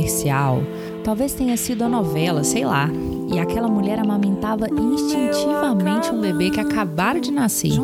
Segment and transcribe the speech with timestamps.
[0.00, 0.62] comercial,
[1.04, 2.88] talvez tenha sido a novela, sei lá.
[3.32, 7.78] E aquela mulher amamentava instintivamente um bebê que acabara de nascer.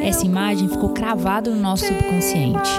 [0.00, 2.70] Essa imagem ficou cravada no nosso subconsciente.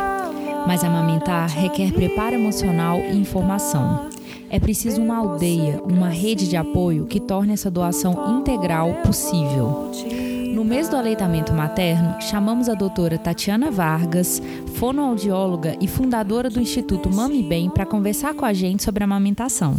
[0.65, 4.07] Mas amamentar requer preparo emocional e informação.
[4.49, 9.91] É preciso uma aldeia, uma rede de apoio que torne essa doação integral possível.
[10.53, 14.41] No mês do aleitamento materno, chamamos a doutora Tatiana Vargas,
[14.75, 19.77] fonoaudióloga e fundadora do Instituto Mami Bem, para conversar com a gente sobre a amamentação.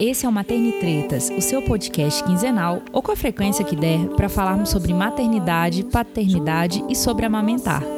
[0.00, 4.28] Esse é o Maternitretas, o seu podcast quinzenal ou com a frequência que der para
[4.28, 7.97] falarmos sobre maternidade, paternidade e sobre amamentar.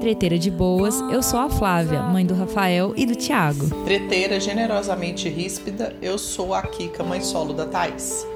[0.00, 3.68] Treteira de boas, eu sou a Flávia, mãe do Rafael e do Tiago.
[3.84, 8.26] Treteira generosamente ríspida, eu sou a Kika, mãe solo da Thais.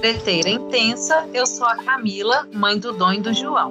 [0.00, 3.70] Treteira intensa, eu sou a Camila, mãe do Dom e do João.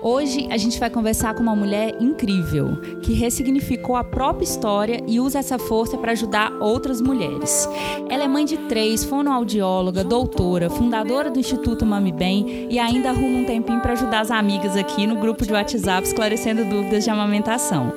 [0.00, 5.18] Hoje a gente vai conversar com uma mulher incrível que ressignificou a própria história e
[5.18, 7.68] usa essa força para ajudar outras mulheres.
[8.08, 13.40] Ela é mãe de três, fonoaudióloga, doutora, fundadora do Instituto Mami Bem e ainda arruma
[13.40, 17.92] um tempinho para ajudar as amigas aqui no grupo de WhatsApp esclarecendo dúvidas de amamentação.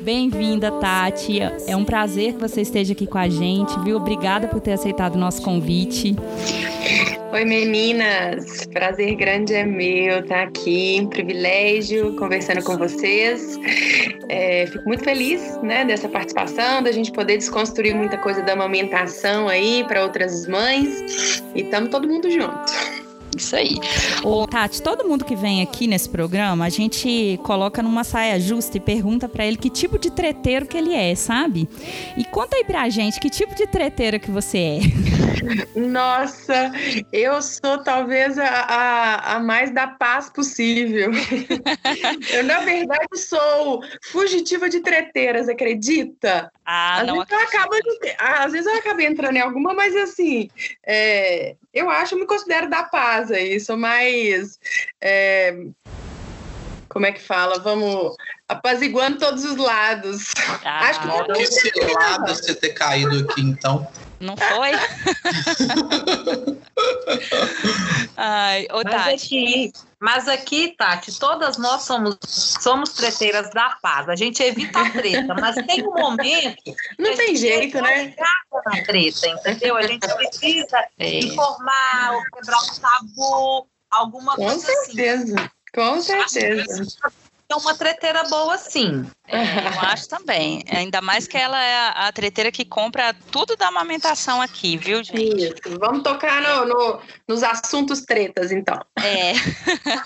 [0.00, 1.38] Bem-vinda, Tati.
[1.40, 3.96] É um prazer que você esteja aqui com a gente, viu?
[3.96, 6.16] Obrigada por ter aceitado o nosso convite.
[7.34, 8.64] Oi, meninas!
[8.72, 13.58] Prazer grande é meu estar aqui, um privilégio conversando com vocês.
[14.28, 19.48] É, fico muito feliz né, dessa participação, da gente poder desconstruir muita coisa da amamentação
[19.48, 22.72] aí para outras mães e estamos todo mundo junto.
[23.36, 23.80] Isso aí.
[24.22, 28.76] Ô, Tati, todo mundo que vem aqui nesse programa, a gente coloca numa saia justa
[28.76, 31.68] e pergunta para ele que tipo de treteiro que ele é, sabe?
[32.16, 34.78] E conta aí pra gente que tipo de treteiro que você é.
[35.74, 36.70] Nossa,
[37.12, 41.10] eu sou talvez a, a, a mais da paz possível.
[42.30, 46.50] eu, na verdade, sou fugitiva de treteiras, acredita?
[46.64, 47.74] Ah, às não vezes, eu acabo,
[48.18, 50.50] às vezes eu acabo entrando em alguma, mas assim,
[50.86, 54.58] é, eu acho, eu me considero da paz aí, sou mais.
[55.00, 55.54] É,
[56.94, 57.58] como é que fala?
[57.58, 58.16] Vamos
[58.48, 60.32] apaziguando todos os lados.
[60.64, 63.86] Ah, acho que não que lado você ter caído aqui, então.
[64.20, 64.70] Não foi?
[68.16, 69.12] Ai, ô, mas Tati.
[69.12, 74.08] Aqui, mas aqui, Tati, todas nós somos, somos treteiras da paz.
[74.08, 76.62] A gente evita a treta, mas tem um momento.
[76.96, 78.14] Não tem jeito, né?
[78.64, 79.76] Na treta, entendeu?
[79.76, 81.18] A gente precisa é.
[81.18, 85.24] informar, quebrar o tabu, alguma Com coisa certeza.
[85.24, 85.34] assim.
[85.34, 85.54] Com certeza
[87.48, 89.06] é uma treteira boa, sim.
[89.28, 90.64] É, eu acho também.
[90.70, 95.04] Ainda mais que ela é a, a, treteira que compra tudo da amamentação aqui, viu,
[95.04, 95.52] gente?
[95.52, 95.78] Isso.
[95.78, 98.78] Vamos tocar no, no, nos assuntos tretas, então.
[99.02, 99.32] É.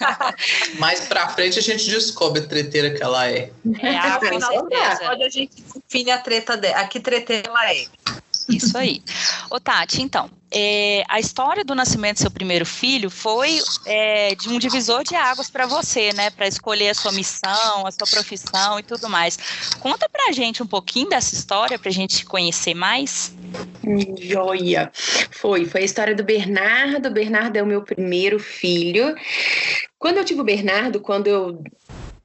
[0.79, 3.50] Mais pra frente a gente descobre a treteira que ela é.
[3.81, 5.12] É, a, com certeza.
[5.12, 6.81] Onde a gente define a treta dela.
[6.81, 7.87] A que treteira ela é.
[8.48, 9.03] Isso aí.
[9.50, 14.48] Ô, Tati, então, é, a história do nascimento do seu primeiro filho foi é, de
[14.48, 16.31] um divisor de águas para você, né?
[16.31, 19.38] Para escolher a sua missão, a sua profissão e tudo mais.
[19.81, 23.34] Conta pra gente um pouquinho dessa história, pra gente conhecer mais.
[24.20, 24.91] Joia!
[25.31, 27.06] Foi, foi a história do Bernardo.
[27.06, 29.14] O Bernardo é o meu primeiro filho.
[29.98, 31.62] Quando eu tive o Bernardo, quando eu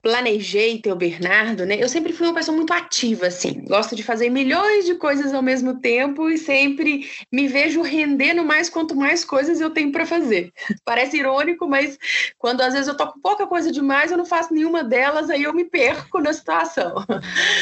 [0.04, 1.78] planejei ter o Bernardo, né?
[1.82, 3.64] Eu sempre fui uma pessoa muito ativa, assim.
[3.66, 8.70] Gosto de fazer milhões de coisas ao mesmo tempo e sempre me vejo rendendo mais
[8.70, 10.52] quanto mais coisas eu tenho para fazer.
[10.84, 11.98] Parece irônico, mas
[12.38, 15.44] quando às vezes eu tô com pouca coisa demais, eu não faço nenhuma delas, aí
[15.44, 16.96] eu me perco na situação.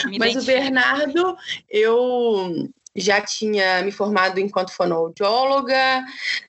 [0.08, 1.38] Me mas o Bernardo,
[1.70, 6.04] eu já tinha me formado enquanto fonoaudióloga,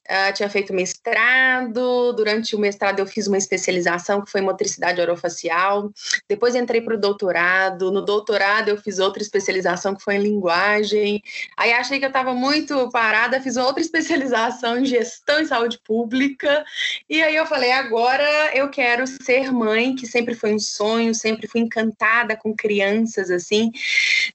[0.08, 2.12] uh, tinha feito mestrado.
[2.12, 5.92] Durante o mestrado, eu fiz uma especialização que foi motricidade orofacial.
[6.28, 7.92] Depois, entrei para o doutorado.
[7.92, 11.22] No doutorado, eu fiz outra especialização que foi em linguagem.
[11.56, 16.64] Aí, achei que eu estava muito parada, fiz outra especialização em gestão e saúde pública.
[17.08, 21.46] E aí, eu falei: agora eu quero ser mãe, que sempre foi um sonho, sempre
[21.46, 23.70] fui encantada com crianças, assim,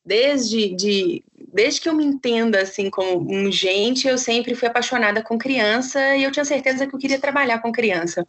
[0.05, 1.23] desde de
[1.57, 6.15] desde que eu me entenda assim como um gente, eu sempre fui apaixonada com criança
[6.15, 8.27] e eu tinha certeza que eu queria trabalhar com criança.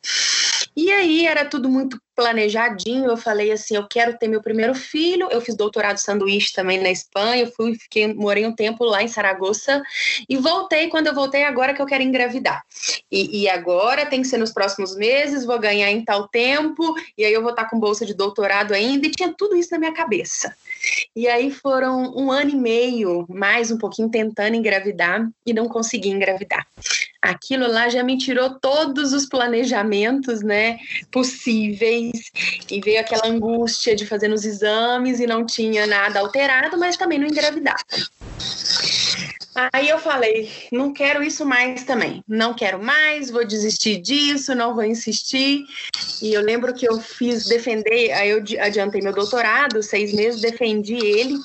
[0.75, 3.09] E aí era tudo muito planejadinho.
[3.09, 5.29] Eu falei assim, eu quero ter meu primeiro filho.
[5.31, 7.45] Eu fiz doutorado sanduíche também na Espanha.
[7.45, 9.81] Eu fui, fiquei, morei um tempo lá em Saragoça
[10.29, 10.89] e voltei.
[10.89, 12.65] Quando eu voltei, agora que eu quero engravidar.
[13.09, 15.45] E, e agora tem que ser nos próximos meses.
[15.45, 19.07] Vou ganhar em tal tempo e aí eu vou estar com bolsa de doutorado ainda.
[19.07, 20.53] E tinha tudo isso na minha cabeça.
[21.15, 26.09] E aí foram um ano e meio, mais um pouquinho, tentando engravidar e não consegui
[26.09, 26.67] engravidar.
[27.23, 30.79] Aquilo lá já me tirou todos os planejamentos, né,
[31.11, 32.31] possíveis,
[32.71, 37.19] e veio aquela angústia de fazer nos exames e não tinha nada alterado, mas também
[37.19, 37.79] não engravidava.
[39.73, 42.23] Aí eu falei, não quero isso mais também.
[42.29, 45.65] Não quero mais, vou desistir disso, não vou insistir.
[46.23, 50.95] E eu lembro que eu fiz defender, aí eu adiantei meu doutorado, seis meses, defendi
[50.95, 51.41] ele.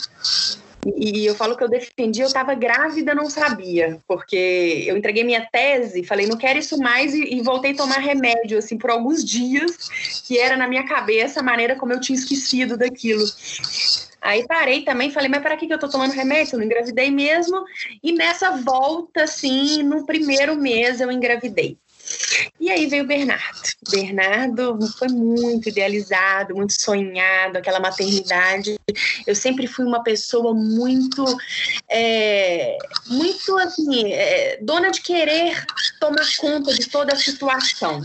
[0.98, 5.48] E eu falo que eu defendi, eu estava grávida, não sabia, porque eu entreguei minha
[5.52, 9.24] tese, falei, não quero isso mais, e, e, voltei a tomar remédio, assim, por alguns
[9.24, 13.24] dias, que era na minha cabeça a maneira como eu tinha esquecido daquilo.
[14.22, 16.56] Aí parei também, falei, mas para que, que eu tô tomando remédio?
[16.56, 17.64] Eu não engravidei mesmo.
[18.02, 21.78] E nessa volta, assim, no primeiro mês eu engravidei.
[22.60, 23.62] E aí veio o Bernardo.
[23.90, 28.76] Bernardo foi muito idealizado, muito sonhado, aquela maternidade.
[29.28, 31.26] Eu sempre fui uma pessoa muito,
[31.90, 32.78] é,
[33.08, 35.66] muito assim, é, dona de querer
[36.00, 38.02] tomar conta de toda a situação.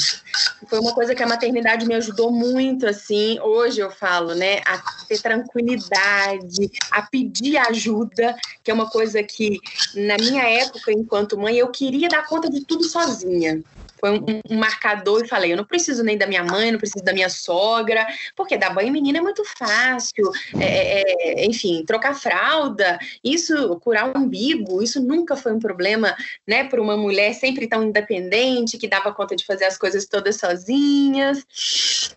[0.69, 3.39] Foi uma coisa que a maternidade me ajudou muito, assim.
[3.41, 9.59] Hoje eu falo, né, a ter tranquilidade, a pedir ajuda, que é uma coisa que
[9.95, 13.63] na minha época, enquanto mãe, eu queria dar conta de tudo sozinha
[14.01, 17.05] foi um, um, marcador e falei, eu não preciso nem da minha mãe, não preciso
[17.05, 18.07] da minha sogra,
[18.37, 24.09] porque dar banho menina é muito fácil, é, é, é enfim, trocar fralda, isso, curar
[24.09, 26.17] o umbigo, isso nunca foi um problema,
[26.47, 30.37] né, para uma mulher sempre tão independente, que dava conta de fazer as coisas todas
[30.37, 31.45] sozinhas.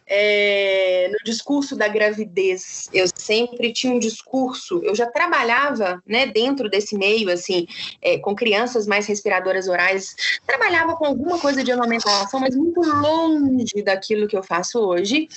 [0.07, 6.69] É, no discurso da gravidez, eu sempre tinha um discurso, eu já trabalhava, né, dentro
[6.69, 7.66] desse meio, assim,
[8.01, 12.81] é, com crianças mais respiradoras orais, trabalhava com alguma coisa de de amamentação, mas muito
[12.81, 15.27] longe daquilo que eu faço hoje.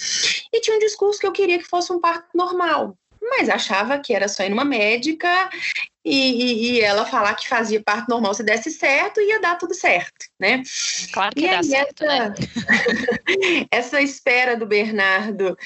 [0.52, 2.96] E tinha um discurso que eu queria que fosse um parto normal,
[3.30, 5.48] mas achava que era só ir numa médica
[6.04, 9.72] e, e, e, ela falar que fazia parto normal se desse certo, ia dar tudo
[9.72, 10.62] certo, né?
[11.10, 12.34] Claro que e dá aí, certo, essa, né?
[13.72, 15.56] essa espera do Bernardo,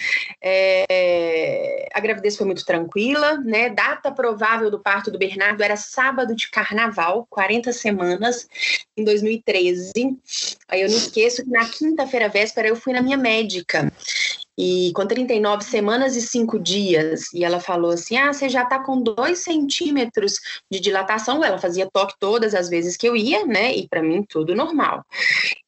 [0.40, 3.68] é, a gravidez foi muito tranquila, né?
[3.68, 8.48] Data provável do parto do Bernardo era sábado de carnaval, 40 semanas,
[8.96, 9.92] em 2013.
[10.68, 13.92] Aí eu não esqueço que na quinta-feira véspera eu fui na minha médica
[14.58, 18.80] e com 39 semanas e 5 dias, e ela falou assim: Ah, você já está
[18.80, 21.44] com 2 centímetros de dilatação.
[21.44, 23.72] Ela fazia toque todas as vezes que eu ia, né?
[23.72, 25.04] E para mim tudo normal.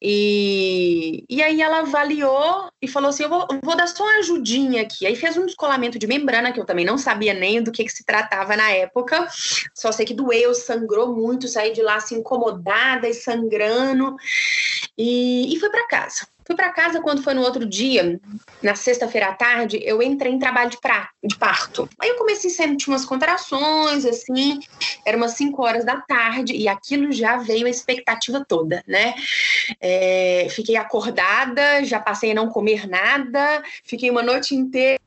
[0.01, 4.81] E, e aí ela avaliou e falou assim: eu vou, vou, dar só uma ajudinha
[4.81, 5.05] aqui.
[5.05, 7.93] Aí fez um descolamento de membrana, que eu também não sabia nem do que, que
[7.93, 9.25] se tratava na época.
[9.73, 14.17] Só sei que doeu, sangrou muito, saí de lá assim incomodada e sangrando.
[14.97, 16.27] E, e foi para casa.
[16.51, 18.19] Fui para casa quando foi no outro dia,
[18.61, 21.87] na sexta-feira à tarde, eu entrei em trabalho de, pra, de parto.
[21.97, 24.59] Aí eu comecei a sentir umas contrações, assim,
[25.05, 29.15] era umas 5 horas da tarde, e aquilo já veio a expectativa toda, né?
[29.79, 34.99] É, fiquei acordada, já passei a não comer nada, fiquei uma noite inteira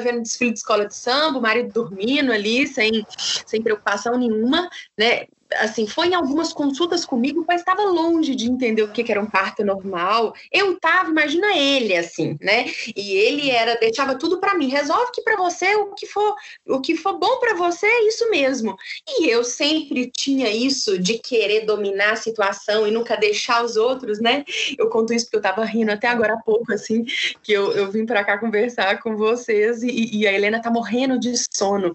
[0.00, 3.06] vendo desfile de escola de samba, o marido dormindo ali, sem,
[3.44, 4.66] sem preocupação nenhuma,
[4.96, 5.26] né?
[5.54, 9.20] Assim, foi em algumas consultas comigo, mas estava longe de entender o que, que era
[9.20, 10.34] um parto normal.
[10.52, 12.66] Eu estava, imagina ele assim, né?
[12.94, 16.34] E ele era deixava tudo para mim, resolve que para você o que for,
[16.66, 18.76] o que for bom para você é isso mesmo.
[19.08, 24.20] E eu sempre tinha isso de querer dominar a situação e nunca deixar os outros,
[24.20, 24.44] né?
[24.76, 27.04] Eu conto isso porque eu estava rindo até agora há pouco assim,
[27.42, 31.18] que eu, eu vim para cá conversar com vocês e, e a Helena tá morrendo
[31.18, 31.92] de sono.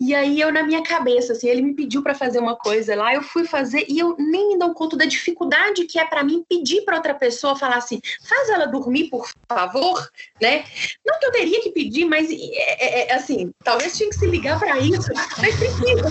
[0.00, 2.96] E aí eu na minha cabeça assim, ele me pediu para fazer uma coisa coisa
[2.96, 6.24] lá, eu fui fazer e eu nem me dou conta da dificuldade que é para
[6.24, 10.10] mim pedir para outra pessoa falar assim, faz ela dormir, por favor,
[10.40, 10.64] né?
[11.06, 14.26] Não que eu teria que pedir, mas é, é, é assim, talvez tinha que se
[14.26, 15.08] ligar para isso,
[15.38, 16.02] mas precisa.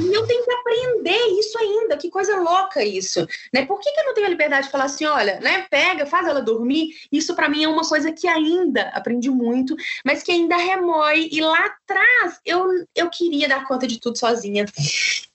[0.00, 3.66] E eu tenho que aprender isso ainda, que coisa louca isso, né?
[3.66, 6.26] Por que, que eu não tenho a liberdade de falar assim, olha, né, pega, faz
[6.26, 6.94] ela dormir?
[7.12, 11.28] Isso para mim é uma coisa que ainda aprendi muito, mas que ainda remói.
[11.30, 14.64] E lá atrás eu, eu queria dar conta de tudo sozinha.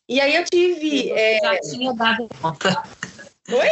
[0.10, 1.12] E aí eu tive.
[1.12, 1.38] É...
[1.40, 2.84] Já tinha dado conta.
[3.52, 3.70] Oi?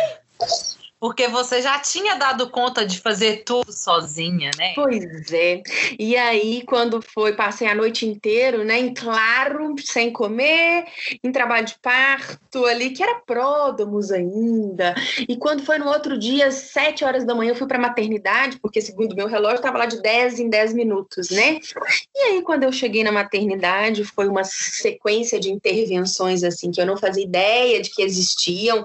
[0.99, 4.73] Porque você já tinha dado conta de fazer tudo sozinha, né?
[4.73, 5.61] Pois é.
[5.99, 10.85] E aí, quando foi, passei a noite inteira, né, em claro, sem comer,
[11.23, 14.95] em trabalho de parto ali, que era pródomos ainda.
[15.29, 18.81] E quando foi no outro dia, sete horas da manhã, eu fui para maternidade, porque
[18.81, 21.59] segundo meu relógio, estava lá de 10 em 10 minutos, né?
[22.15, 26.87] E aí, quando eu cheguei na maternidade, foi uma sequência de intervenções, assim, que eu
[26.87, 28.83] não fazia ideia de que existiam,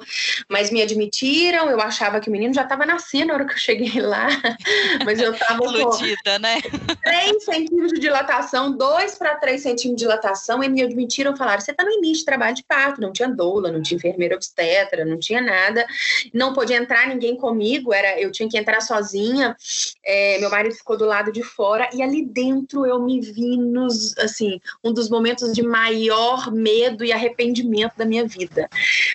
[0.50, 3.52] mas me admitiram, eu achava achava que o menino já estava nascendo na hora que
[3.52, 4.26] eu cheguei lá,
[5.04, 6.60] mas eu estava Iludida, né?
[7.02, 11.70] 3 centímetros de dilatação, 2 para 3 centímetros de dilatação, e me admitiram, falaram, você
[11.70, 15.18] está no início de trabalho de parto, não tinha doula, não tinha enfermeira obstetra, não
[15.18, 15.86] tinha nada,
[16.34, 19.56] não podia entrar ninguém comigo, era eu tinha que entrar sozinha,
[20.04, 24.16] é, meu marido ficou do lado de fora, e ali dentro eu me vi nos,
[24.18, 28.68] assim, um dos momentos de maior medo e arrependimento da minha vida,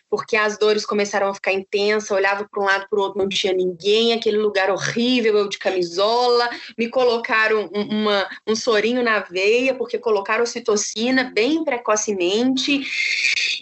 [0.09, 3.29] porque as dores começaram a ficar intensas, olhava para um lado para o outro, não
[3.29, 9.19] tinha ninguém, aquele lugar horrível, eu de camisola, me colocaram um, uma, um sorinho na
[9.19, 12.85] veia, porque colocaram ocitocina bem precocemente,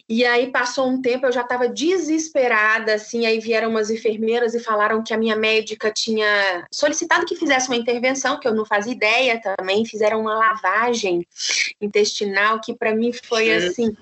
[0.08, 4.60] e aí passou um tempo, eu já estava desesperada, assim, aí vieram umas enfermeiras e
[4.60, 8.94] falaram que a minha médica tinha solicitado que fizesse uma intervenção, que eu não fazia
[8.94, 11.26] ideia também, fizeram uma lavagem
[11.82, 13.96] intestinal que para mim foi assim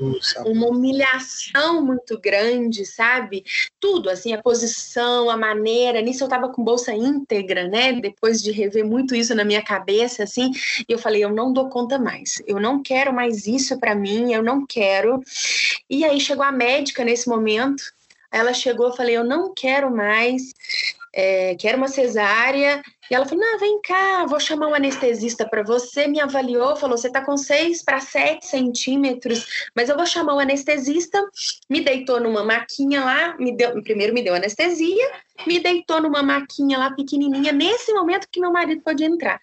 [0.45, 3.43] uma humilhação muito grande, sabe?
[3.79, 7.93] Tudo, assim, a posição, a maneira, nisso eu estava com bolsa íntegra, né?
[7.93, 10.51] Depois de rever muito isso na minha cabeça, assim,
[10.87, 12.41] e eu falei, eu não dou conta mais.
[12.47, 15.21] Eu não quero mais isso para mim, eu não quero.
[15.89, 17.83] E aí chegou a médica nesse momento,
[18.31, 20.53] ela chegou, eu falei, eu não quero mais,
[21.13, 22.81] é, quero uma cesárea.
[23.09, 26.07] E ela falou: Não, vem cá, vou chamar um anestesista para você.
[26.07, 30.39] Me avaliou, falou: Você está com 6 para 7 centímetros, mas eu vou chamar o
[30.39, 31.21] anestesista.
[31.69, 35.11] Me deitou numa maquinha lá, me deu, primeiro me deu anestesia,
[35.45, 39.39] me deitou numa maquinha lá pequenininha, nesse momento que meu marido pôde entrar.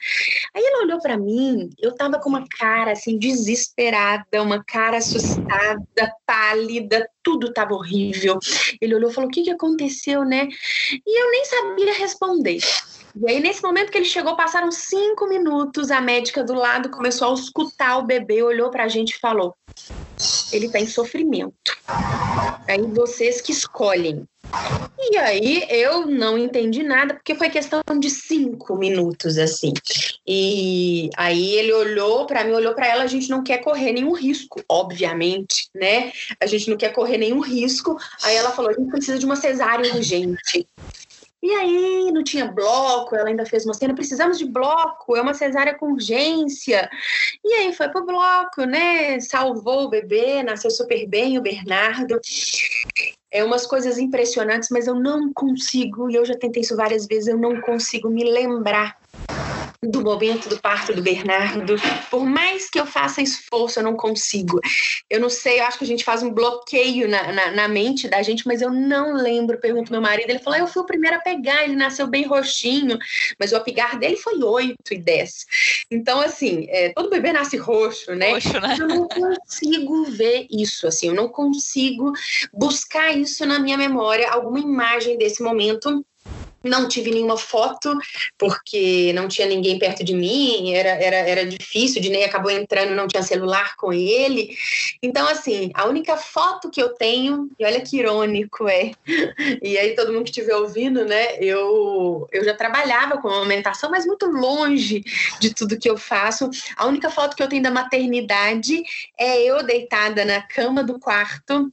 [0.55, 6.15] Aí ele olhou para mim, eu tava com uma cara assim, desesperada, uma cara assustada,
[6.25, 8.39] pálida, tudo tava horrível.
[8.81, 10.49] Ele olhou e falou: O que, que aconteceu, né?
[11.07, 12.61] E eu nem sabia responder.
[13.15, 17.31] E aí, nesse momento que ele chegou, passaram cinco minutos, a médica do lado começou
[17.31, 19.55] a escutar o bebê, olhou para a gente e falou:
[20.53, 21.77] ele está em sofrimento.
[22.69, 24.25] Aí vocês que escolhem.
[24.99, 29.73] E aí eu não entendi nada, porque foi questão de cinco minutos, assim.
[30.27, 34.13] E aí ele olhou para mim, olhou para ela, a gente não quer correr nenhum
[34.13, 36.13] risco, obviamente, né?
[36.41, 37.97] A gente não quer correr nenhum risco.
[38.23, 40.67] Aí ela falou: a gente precisa de uma cesárea urgente.
[41.43, 45.33] E aí não tinha bloco, ela ainda fez uma cena, precisamos de bloco, é uma
[45.33, 46.91] cesárea com urgência.
[47.43, 49.19] E aí foi pro bloco, né?
[49.21, 52.21] Salvou o bebê, nasceu super bem o Bernardo.
[53.31, 57.29] É umas coisas impressionantes, mas eu não consigo, e eu já tentei isso várias vezes,
[57.29, 59.00] eu não consigo me lembrar
[59.83, 61.77] do momento do parto do Bernardo.
[62.11, 64.61] Por mais que eu faça esforço, eu não consigo.
[65.09, 68.07] Eu não sei, eu acho que a gente faz um bloqueio na, na, na mente
[68.07, 69.59] da gente, mas eu não lembro.
[69.59, 72.27] Pergunto meu marido, ele falou: ah, eu fui o primeiro a pegar, ele nasceu bem
[72.27, 72.99] roxinho,
[73.39, 75.47] mas o apigar dele foi 8 e 10.
[75.91, 78.33] Então, assim, é, todo bebê nasce roxo, né?
[78.33, 78.77] Roxo, né?
[78.79, 82.13] Eu não consigo ver isso, assim, eu não consigo
[82.53, 86.05] buscar isso na minha memória, alguma imagem desse momento
[86.63, 87.97] não tive nenhuma foto,
[88.39, 92.95] porque não tinha ninguém perto de mim, era, era, era difícil, de nem acabou entrando,
[92.95, 94.57] não tinha celular com ele.
[95.03, 98.93] Então, assim, a única foto que eu tenho, e olha que irônico é,
[99.63, 104.07] e aí todo mundo que estiver ouvindo, né, eu, eu já trabalhava com amamentação, mas
[104.07, 105.03] muito longe
[105.41, 106.51] de tudo que eu faço.
[106.77, 108.83] A única foto que eu tenho da maternidade
[109.19, 111.73] é eu deitada na cama do quarto,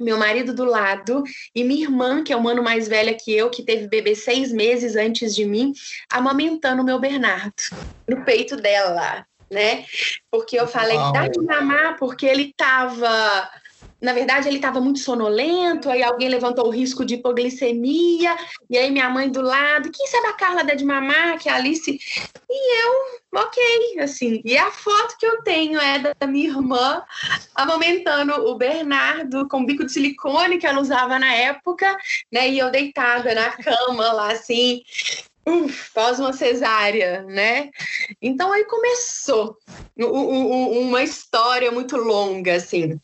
[0.00, 1.22] meu marido do lado
[1.54, 4.52] e minha irmã, que é um ano mais velha que eu, que teve bebê seis
[4.52, 5.72] meses antes de mim,
[6.10, 7.52] amamentando o meu Bernardo
[8.08, 9.84] no peito dela, né?
[10.30, 11.12] Porque eu falei, Uau.
[11.12, 13.50] dá de mamar, porque ele tava
[14.02, 18.36] na verdade, ele estava muito sonolento, aí alguém levantou o risco de hipoglicemia,
[18.68, 21.52] e aí minha mãe do lado, quem sabe a Carla dá de mamar, que é
[21.52, 22.00] a Alice,
[22.50, 27.00] e eu, ok, assim, e a foto que eu tenho é da minha irmã
[27.54, 31.96] amamentando o Bernardo com bico de silicone que ela usava na época,
[32.32, 34.82] né, e eu deitada na cama lá, assim,
[35.44, 37.68] Uf, pós uma cesárea, né?
[38.20, 39.58] Então aí começou
[39.98, 42.96] uma história muito longa, assim.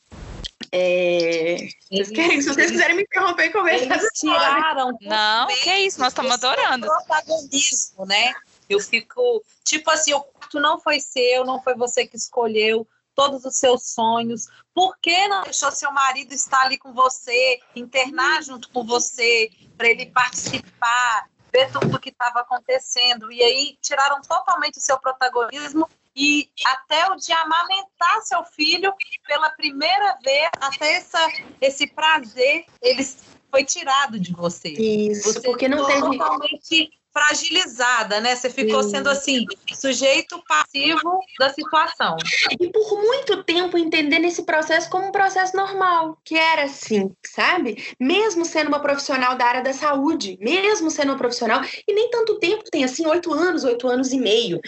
[0.73, 1.69] É...
[1.91, 3.97] Vocês querem, se vocês quiserem me interromper e conversar.
[3.97, 4.97] Eles tiraram.
[5.01, 6.87] Não, que isso, nós estamos adorando.
[6.87, 8.35] Protagonismo, né?
[8.69, 13.45] Eu fico, tipo assim, o quarto não foi seu, não foi você que escolheu todos
[13.45, 14.47] os seus sonhos.
[14.75, 19.89] Por que não deixou seu marido estar ali com você, internar junto com você, para
[19.89, 23.33] ele participar, ver tudo o que estava acontecendo?
[23.33, 28.93] E aí tiraram totalmente o seu protagonismo e até o de amamentar seu filho
[29.25, 31.21] pela primeira vez, até essa,
[31.61, 33.07] esse prazer, ele
[33.49, 34.71] foi tirado de você.
[34.71, 38.37] Isso, você porque não teve totalmente fragilizada, né?
[38.37, 38.91] Você ficou Sim.
[38.91, 42.17] sendo assim, sujeito passivo da situação.
[42.61, 47.95] E por muito tempo entendendo esse processo como um processo normal, que era assim, sabe?
[47.99, 52.39] Mesmo sendo uma profissional da área da saúde, mesmo sendo uma profissional, e nem tanto
[52.39, 54.61] tempo tem assim, oito anos, oito anos e meio.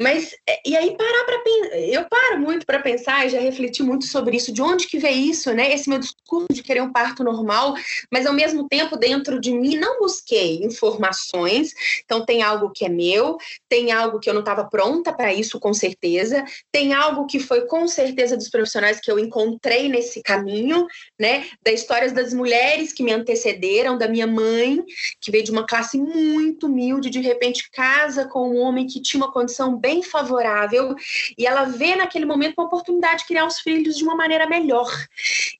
[0.00, 3.82] Mas, é, e aí parar para pensar, eu paro muito para pensar e já refleti
[3.82, 5.72] muito sobre isso, de onde que veio isso, né?
[5.72, 7.74] Esse meu discurso de querer um parto normal,
[8.10, 11.73] mas ao mesmo tempo dentro de mim não busquei informações
[12.04, 13.36] então, tem algo que é meu,
[13.68, 17.66] tem algo que eu não estava pronta para isso, com certeza, tem algo que foi
[17.66, 20.86] com certeza dos profissionais que eu encontrei nesse caminho,
[21.18, 21.46] né?
[21.62, 24.82] Da histórias das mulheres que me antecederam, da minha mãe,
[25.20, 29.22] que veio de uma classe muito humilde, de repente casa com um homem que tinha
[29.22, 30.94] uma condição bem favorável,
[31.36, 34.90] e ela vê naquele momento uma oportunidade de criar os filhos de uma maneira melhor.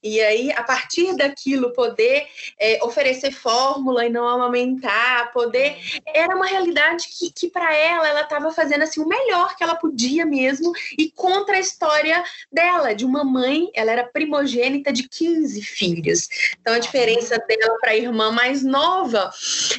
[0.03, 2.27] E aí, a partir daquilo, poder
[2.59, 8.23] é, oferecer fórmula e não amamentar, poder era uma realidade que, que para ela, ela
[8.23, 13.05] estava fazendo assim o melhor que ela podia mesmo e contra a história dela, de
[13.05, 16.29] uma mãe, ela era primogênita de 15 filhos.
[16.61, 19.31] Então a diferença dela para a irmã mais nova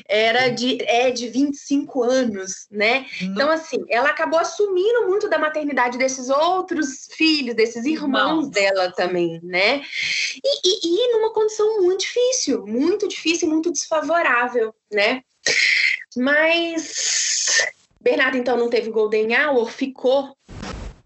[0.07, 3.05] era de é de 25 anos, né?
[3.21, 9.39] Então assim, ela acabou assumindo muito da maternidade desses outros filhos, desses irmãos dela também,
[9.43, 9.81] né?
[10.43, 15.21] E, e, e numa condição muito difícil, muito difícil, muito desfavorável, né?
[16.15, 17.65] Mas
[17.99, 20.35] Bernardo então não teve Golden Hour, ficou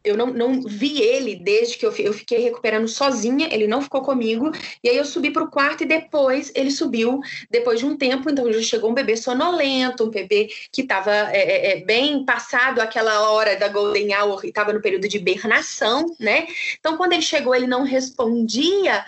[0.04, 4.02] eu não, não vi ele desde que eu, eu fiquei recuperando sozinha, ele não ficou
[4.02, 4.52] comigo.
[4.84, 8.30] E aí eu subi para o quarto e depois ele subiu, depois de um tempo.
[8.30, 12.80] Então já chegou um bebê sonolento, um bebê que estava é, é, é, bem passado
[12.80, 16.48] aquela hora da Golden Hour e estava no período de hibernação, né?
[16.80, 19.06] Então quando ele chegou, ele não respondia.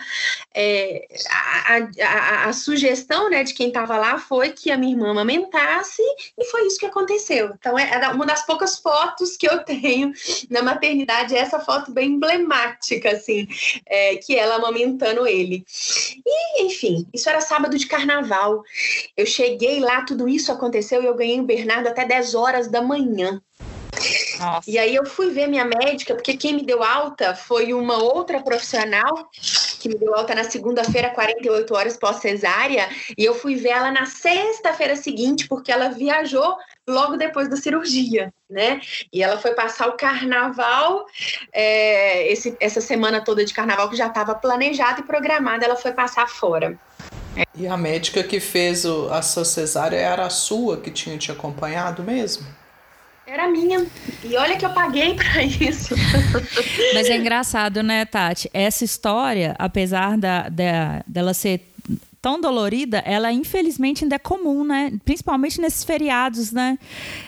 [0.54, 5.10] É, a, a, a, sugestão né, de quem estava lá foi que a minha irmã
[5.10, 6.02] amamentasse
[6.38, 7.52] e foi isso que aconteceu.
[7.58, 10.12] Então é uma das poucas fotos que eu tenho
[10.50, 13.48] na maternidade, essa foto bem emblemática, assim,
[13.86, 15.64] é, que ela amamentando ele.
[16.24, 18.62] E, enfim, isso era sábado de carnaval.
[19.16, 22.82] Eu cheguei lá, tudo isso aconteceu e eu ganhei o Bernardo até 10 horas da
[22.82, 23.40] manhã.
[24.38, 24.70] Nossa.
[24.70, 28.42] E aí eu fui ver minha médica, porque quem me deu alta foi uma outra
[28.42, 29.30] profissional
[29.82, 34.06] que me deu alta na segunda-feira, 48 horas pós-cesárea, e eu fui ver ela na
[34.06, 36.56] sexta-feira seguinte, porque ela viajou
[36.88, 38.80] logo depois da cirurgia, né?
[39.12, 41.04] E ela foi passar o carnaval,
[41.52, 45.92] é, esse, essa semana toda de carnaval que já estava planejada e programada, ela foi
[45.92, 46.78] passar fora.
[47.54, 51.32] E a médica que fez o, a sua cesárea era a sua que tinha te
[51.32, 52.46] acompanhado mesmo?
[53.32, 53.86] Era minha.
[54.22, 55.94] E olha que eu paguei para isso.
[56.92, 58.50] Mas é engraçado, né, Tati?
[58.52, 61.66] Essa história, apesar da, da, dela ser
[62.20, 64.92] tão dolorida, ela infelizmente ainda é comum, né?
[65.02, 66.78] Principalmente nesses feriados, né?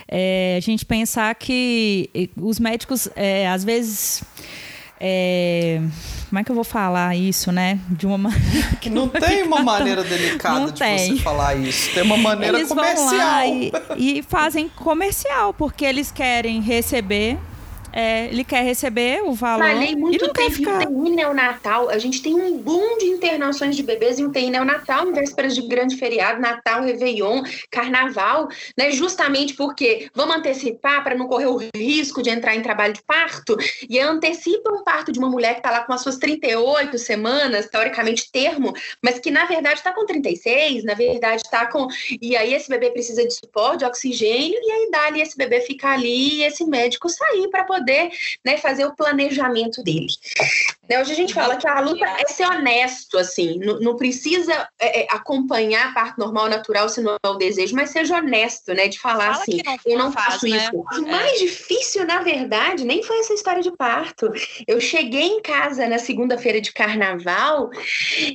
[0.06, 4.22] É, a gente pensar que os médicos, é, às vezes.
[5.00, 5.80] É,
[6.34, 7.78] como é que eu vou falar isso, né?
[7.88, 8.44] De uma maneira.
[8.80, 11.16] Que não tem uma maneira delicada não de tem.
[11.16, 11.94] você falar isso.
[11.94, 13.46] Tem uma maneira eles comercial.
[13.96, 17.38] E, e fazem comercial, porque eles querem receber
[17.96, 19.68] é, ele quer receber o valor.
[19.68, 20.88] Falei muito e não ficar...
[20.88, 21.88] UTI neonatal.
[21.88, 25.62] A gente tem um boom de internações de bebês em UTI neonatal em vésperas de
[25.68, 28.90] grande feriado, Natal, Réveillon, Carnaval, né?
[28.90, 33.56] Justamente porque vamos antecipar para não correr o risco de entrar em trabalho de parto
[33.88, 37.68] e antecipa um parto de uma mulher que está lá com as suas 38 semanas,
[37.68, 41.86] teoricamente termo, mas que na verdade está com 36, na verdade está com.
[42.20, 45.92] E aí esse bebê precisa de suporte, de oxigênio, e aí dali esse bebê ficar
[45.92, 48.10] ali e esse médico sair para poder poder
[48.44, 50.08] né, fazer o planejamento dele.
[50.88, 54.68] Né, hoje a gente fala que a luta é ser honesto, assim, não, não precisa
[54.78, 58.72] é, é, acompanhar a parte normal, natural, se não é o desejo, mas seja honesto,
[58.74, 60.56] né, de falar Fala assim, não eu não faz, faço né?
[60.56, 60.76] isso.
[60.76, 61.10] O é.
[61.10, 64.30] mais difícil, na verdade, nem foi essa história de parto.
[64.66, 67.70] Eu cheguei em casa na segunda-feira de carnaval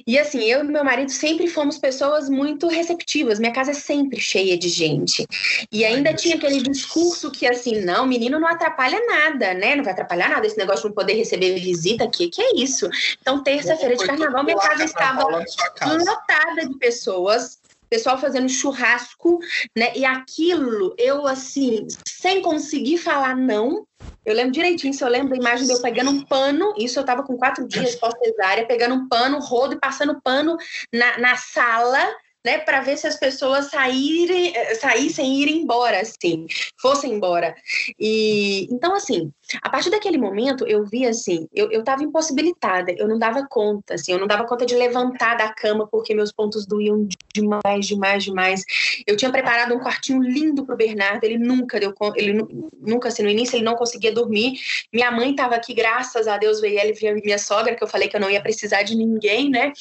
[0.06, 3.40] e, assim, eu e meu marido sempre fomos pessoas muito receptivas.
[3.40, 5.26] Minha casa é sempre cheia de gente.
[5.72, 9.76] E ainda tinha aquele discurso que, assim, não, menino não atrapalha nada nada, né?
[9.76, 12.30] Não vai atrapalhar nada esse negócio de não poder receber visita aqui.
[12.30, 12.90] Que é isso?
[13.22, 17.58] Então, terça-feira de carnaval, minha casa estava lotada de pessoas
[17.90, 19.40] pessoal fazendo churrasco,
[19.76, 19.92] né?
[19.96, 23.84] E aquilo, eu assim, sem conseguir falar não.
[24.24, 27.04] Eu lembro direitinho, se eu lembro da imagem de eu pegando um pano, isso eu
[27.04, 30.56] tava com quatro dias pós-cesárea, pegando um pano, rodo e passando pano
[30.94, 32.08] na, na sala
[32.46, 36.48] né, para ver se as pessoas saírem, saíssem e irem embora, assim,
[36.82, 37.56] fossem embora.
[38.00, 43.08] E então assim, a partir daquele momento, eu vi assim, eu, eu tava impossibilitada, eu
[43.08, 46.66] não dava conta, assim, eu não dava conta de levantar da cama porque meus pontos
[46.66, 48.64] doíam demais, demais, demais.
[49.08, 52.48] Eu tinha preparado um quartinho lindo pro Bernardo, ele nunca deu ele
[52.80, 54.60] nunca, assim, no início ele não conseguia dormir.
[54.94, 58.08] Minha mãe tava aqui, graças a Deus, veio ela e minha sogra, que eu falei
[58.08, 59.74] que eu não ia precisar de ninguém, né?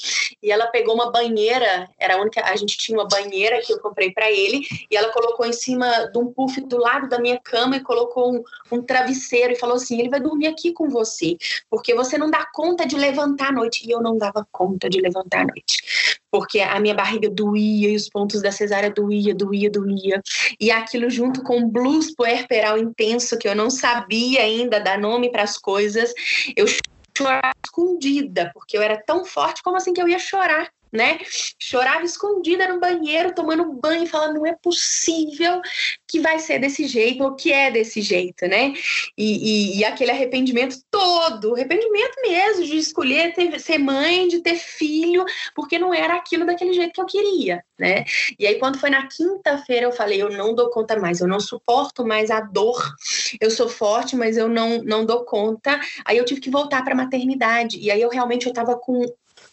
[0.42, 3.78] E ela pegou uma banheira, era a única, a gente tinha uma banheira que eu
[3.80, 7.38] comprei para ele, e ela colocou em cima de um puff do lado da minha
[7.38, 11.36] cama e colocou um, um travesseiro falou assim: ele vai dormir aqui com você,
[11.70, 13.86] porque você não dá conta de levantar à noite.
[13.86, 17.96] E eu não dava conta de levantar à noite, porque a minha barriga doía e
[17.96, 20.22] os pontos da cesárea doía, doía, doía.
[20.60, 25.42] E aquilo junto com blues puerperal intenso, que eu não sabia ainda dar nome para
[25.42, 26.12] as coisas,
[26.56, 26.66] eu
[27.16, 31.18] chorava escondida, porque eu era tão forte como assim que eu ia chorar né?
[31.58, 35.60] Chorava escondida no banheiro, tomando banho, falando: não é possível
[36.06, 38.72] que vai ser desse jeito, ou que é desse jeito, né?
[39.16, 44.56] E, e, e aquele arrependimento todo, arrependimento mesmo de escolher ter, ser mãe, de ter
[44.56, 45.24] filho,
[45.54, 48.04] porque não era aquilo daquele jeito que eu queria, né?
[48.38, 51.40] E aí, quando foi na quinta-feira, eu falei: eu não dou conta mais, eu não
[51.40, 52.94] suporto mais a dor,
[53.40, 55.78] eu sou forte, mas eu não, não dou conta.
[56.04, 59.04] Aí eu tive que voltar para a maternidade, e aí eu realmente eu estava com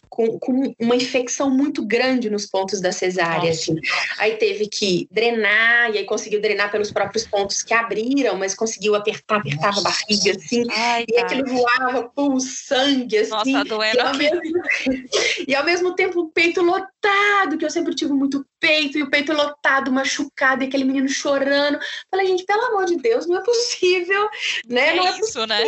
[0.10, 3.52] com, com, uma infecção muito grande nos pontos da cesárea.
[3.52, 3.76] Assim.
[4.18, 8.96] Aí teve que drenar, e aí conseguiu drenar pelos próprios pontos que abriram, mas conseguiu
[8.96, 9.88] apertar, apertava Nossa.
[9.88, 13.52] a barriga, assim, Ai, e aquilo voava com sangue, assim.
[13.52, 14.42] Nossa, doendo e ao, mesmo,
[15.48, 19.10] e ao mesmo tempo o peito lotado, que eu sempre tive muito peito, e o
[19.10, 21.80] peito lotado, machucado, e aquele menino chorando.
[22.10, 24.30] Falei, gente, pelo amor de Deus, não é possível,
[24.68, 24.90] né?
[24.90, 25.64] É não é isso, possível né?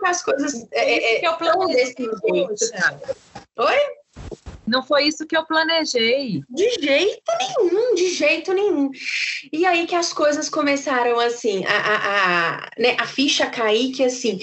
[0.00, 2.54] que as coisas é, é, que eu planejei desse jeito.
[3.56, 3.76] Oi?
[4.66, 6.42] Não foi isso que eu planejei.
[6.48, 8.90] De jeito nenhum, de jeito nenhum.
[9.52, 14.04] E aí que as coisas começaram assim, a, a, a, né, a ficha cair que
[14.04, 14.38] assim,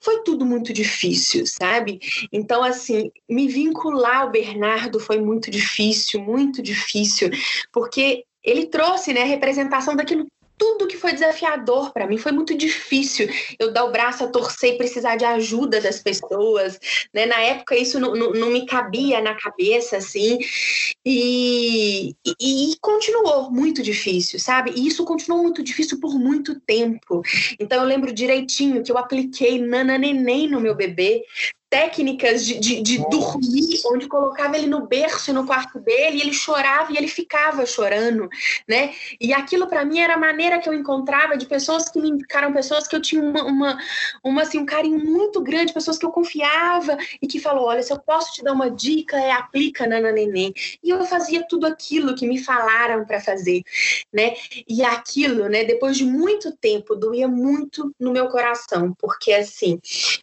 [0.00, 2.00] foi tudo muito difícil, sabe?
[2.32, 7.30] Então, assim, me vincular ao Bernardo foi muito difícil, muito difícil,
[7.72, 10.26] porque ele trouxe, né, a representação daquilo
[10.62, 12.16] tudo que foi desafiador para mim.
[12.16, 16.78] Foi muito difícil eu dar o braço a torcer e precisar de ajuda das pessoas.
[17.12, 17.26] Né?
[17.26, 20.38] Na época, isso não, não, não me cabia na cabeça, assim.
[21.04, 24.70] E, e, e, continuou muito difícil, sabe?
[24.76, 27.22] E isso continuou muito difícil por muito tempo.
[27.58, 31.24] Então, eu lembro direitinho que eu apliquei Nana Neném no meu bebê,
[31.72, 36.20] técnicas de, de, de, dormir, onde colocava ele no berço e no quarto dele, e
[36.20, 38.28] ele chorava e ele ficava chorando,
[38.68, 38.92] né?
[39.18, 42.52] E aquilo para mim era a maneira que eu encontrava de pessoas que me indicaram,
[42.52, 43.78] pessoas que eu tinha uma, uma,
[44.22, 47.90] uma, assim, um carinho muito grande, pessoas que eu confiava e que falou, olha, se
[47.90, 50.52] eu posso te dar uma dica, é aplica Nana Neném.
[50.84, 53.62] E eu fazia tudo aquilo que me falaram para fazer,
[54.12, 54.34] né?
[54.68, 59.80] E aquilo, né, depois de muito tempo, doía muito no meu coração, porque assim,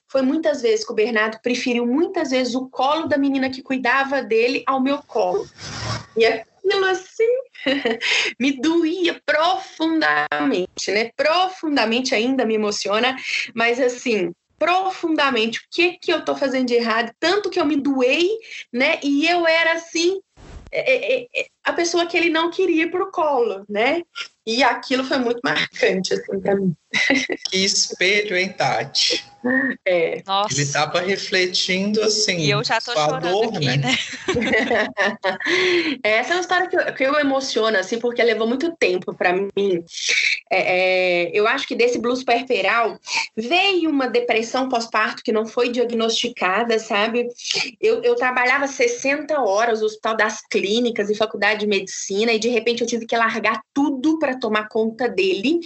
[0.09, 4.23] foi muitas vezes que o Bernardo preferiu muitas vezes o colo da menina que cuidava
[4.23, 5.47] dele ao meu colo.
[6.17, 7.29] E aquilo assim
[8.39, 11.11] me doía profundamente, né?
[11.15, 13.15] Profundamente ainda me emociona,
[13.53, 17.77] mas assim, profundamente o que que eu tô fazendo de errado, tanto que eu me
[17.77, 18.29] doei,
[18.73, 18.99] né?
[19.03, 20.19] E eu era assim,
[20.71, 24.01] é, é, é, a pessoa que ele não queria ir pro colo, né?
[24.45, 26.75] E aquilo foi muito marcante assim para mim.
[27.49, 29.23] Que espelho, hein, Tati?
[29.85, 30.21] É.
[30.25, 30.53] Nossa.
[30.53, 32.37] Ele estava refletindo assim.
[32.37, 33.77] E eu já tô chorando dor, aqui, né?
[33.77, 33.97] né?
[36.03, 39.33] Essa é uma história que eu, que eu emociono, assim, porque levou muito tempo para
[39.33, 39.49] mim.
[40.51, 42.99] É, é, eu acho que desse blues perperal
[43.35, 47.27] veio uma depressão pós-parto que não foi diagnosticada, sabe?
[47.79, 52.49] Eu, eu trabalhava 60 horas no Hospital das Clínicas e Faculdade de Medicina, e de
[52.49, 55.59] repente eu tive que largar tudo para tomar conta dele.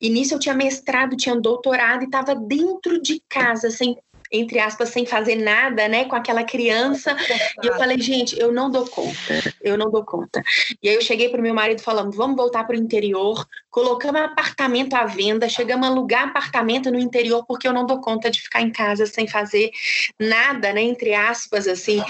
[0.00, 3.96] E nisso eu tinha mestrado, tinha doutorado e estava dentro de casa, sem
[4.32, 7.16] entre aspas, sem fazer nada, né, com aquela criança.
[7.62, 10.42] E eu falei, gente, eu não dou conta, eu não dou conta.
[10.82, 15.04] E aí eu cheguei pro meu marido falando, vamos voltar pro interior, colocamos apartamento à
[15.04, 18.70] venda, chegamos a alugar apartamento no interior porque eu não dou conta de ficar em
[18.70, 19.70] casa sem fazer
[20.18, 20.82] nada, né?
[20.82, 22.02] Entre aspas, assim,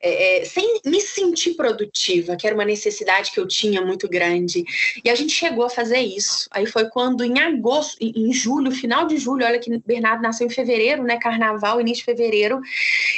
[0.00, 4.64] é, é, sem me sentir produtiva, que era uma necessidade que eu tinha muito grande.
[5.04, 6.48] E a gente chegou a fazer isso.
[6.50, 10.50] Aí foi quando, em agosto, em julho, final de julho, olha que Bernardo nasceu em
[10.50, 11.18] fevereiro, né?
[11.18, 12.60] Carnaval, início de fevereiro,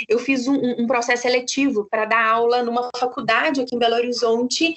[0.08, 4.74] eu fiz um, um processo seletivo para dar aula numa faculdade aqui em Belo Horizonte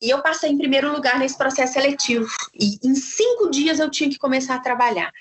[0.00, 2.26] e eu passei em primeiro lugar nesse processo seletivo.
[2.54, 5.12] E em cinco dias eu tinha que começar a trabalhar.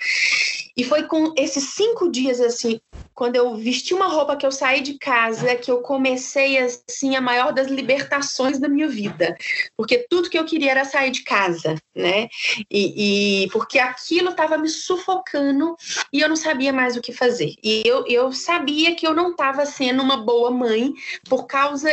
[0.76, 2.80] E foi com esses cinco dias, assim,
[3.14, 7.22] quando eu vesti uma roupa que eu saí de casa, que eu comecei assim a
[7.22, 9.36] maior das libertações da minha vida,
[9.76, 12.28] porque tudo que eu queria era sair de casa, né?
[12.70, 15.76] E, e porque aquilo estava me sufocando
[16.12, 17.54] e eu não sabia mais o que fazer.
[17.64, 20.94] E eu, eu sabia que eu não estava sendo uma boa mãe
[21.30, 21.90] por causa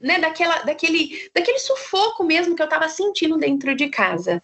[0.00, 4.40] né, daquela, daquele, daquele sufoco mesmo que eu estava sentindo dentro de casa.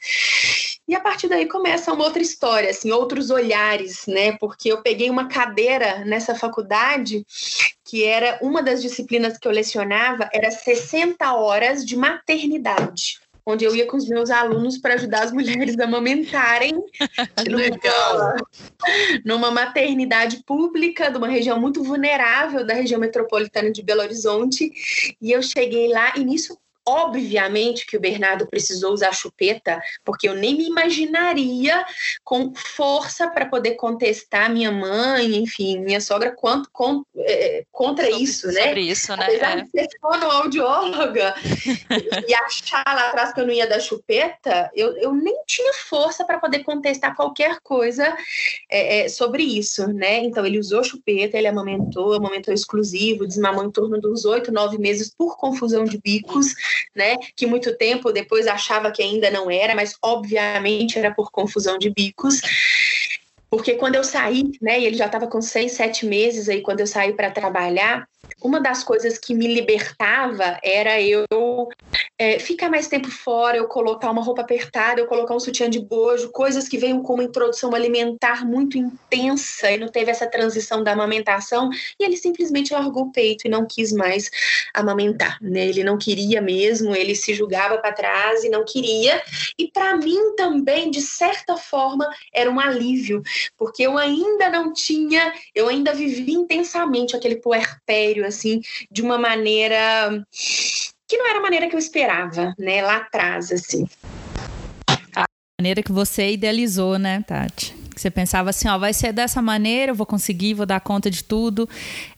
[0.87, 4.37] E a partir daí começa uma outra história, assim, outros olhares, né?
[4.39, 7.25] Porque eu peguei uma cadeira nessa faculdade
[7.85, 13.75] que era uma das disciplinas que eu lecionava, era 60 horas de maternidade onde eu
[13.75, 16.73] ia com os meus alunos para ajudar as mulheres a amamentarem
[17.51, 18.37] numa,
[19.25, 24.71] numa maternidade pública de uma região muito vulnerável da região metropolitana de Belo Horizonte.
[25.21, 30.35] E eu cheguei lá e nisso Obviamente que o Bernardo precisou usar chupeta, porque eu
[30.35, 31.85] nem me imaginaria
[32.25, 38.23] com força para poder contestar minha mãe, enfim, minha sogra quanto, com, é, contra sobre,
[38.25, 38.63] isso, né?
[38.65, 39.25] Sobre isso, né?
[39.25, 39.61] Apesar é.
[39.63, 41.35] de ser fonoaudióloga
[42.27, 46.25] e achar lá atrás que eu não ia dar chupeta, eu, eu nem tinha força
[46.25, 48.17] para poder contestar qualquer coisa
[48.69, 50.19] é, é, sobre isso, né?
[50.19, 55.15] Então ele usou chupeta, ele amamentou, amamentou exclusivo, desmamou em torno dos oito, nove meses
[55.17, 56.55] por confusão de bicos
[56.95, 57.17] né?
[57.37, 61.91] Que muito tempo depois achava que ainda não era, mas obviamente era por confusão de
[61.91, 62.41] bicos.
[63.53, 66.87] Porque quando eu saí, né, ele já estava com seis, sete meses aí, quando eu
[66.87, 68.09] saí para trabalhar,
[68.43, 71.27] uma das coisas que me libertava era eu
[72.19, 75.81] é, ficar mais tempo fora, eu colocar uma roupa apertada, eu colocar um sutiã de
[75.81, 80.83] bojo, coisas que veio com uma introdução alimentar muito intensa e não teve essa transição
[80.83, 84.31] da amamentação, e ele simplesmente largou o peito e não quis mais
[84.75, 85.67] amamentar, né?
[85.67, 89.23] Ele não queria mesmo, ele se julgava para trás e não queria.
[89.59, 93.23] E para mim também, de certa forma, era um alívio,
[93.57, 100.25] porque eu ainda não tinha, eu ainda vivia intensamente aquele puerpério assim, de uma maneira
[101.09, 103.87] que não era a maneira que eu esperava, né, lá atrás, assim.
[105.15, 105.25] A
[105.61, 107.82] maneira que você idealizou, né, Tati?
[107.97, 111.23] Você pensava assim, ó, vai ser dessa maneira, eu vou conseguir, vou dar conta de
[111.23, 111.69] tudo.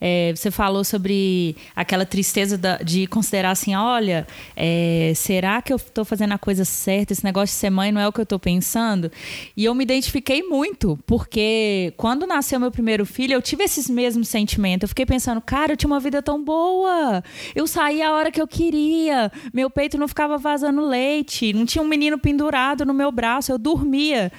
[0.01, 5.77] É, você falou sobre aquela tristeza da, de considerar assim, olha, é, será que eu
[5.77, 7.13] estou fazendo a coisa certa?
[7.13, 9.11] Esse negócio de ser mãe não é o que eu estou pensando?
[9.57, 14.29] E eu me identifiquei muito, porque quando nasceu meu primeiro filho, eu tive esses mesmos
[14.29, 14.85] sentimentos.
[14.85, 17.23] Eu fiquei pensando, cara, eu tinha uma vida tão boa.
[17.55, 19.31] Eu saía a hora que eu queria.
[19.53, 21.53] Meu peito não ficava vazando leite.
[21.53, 23.53] Não tinha um menino pendurado no meu braço.
[23.53, 24.33] Eu dormia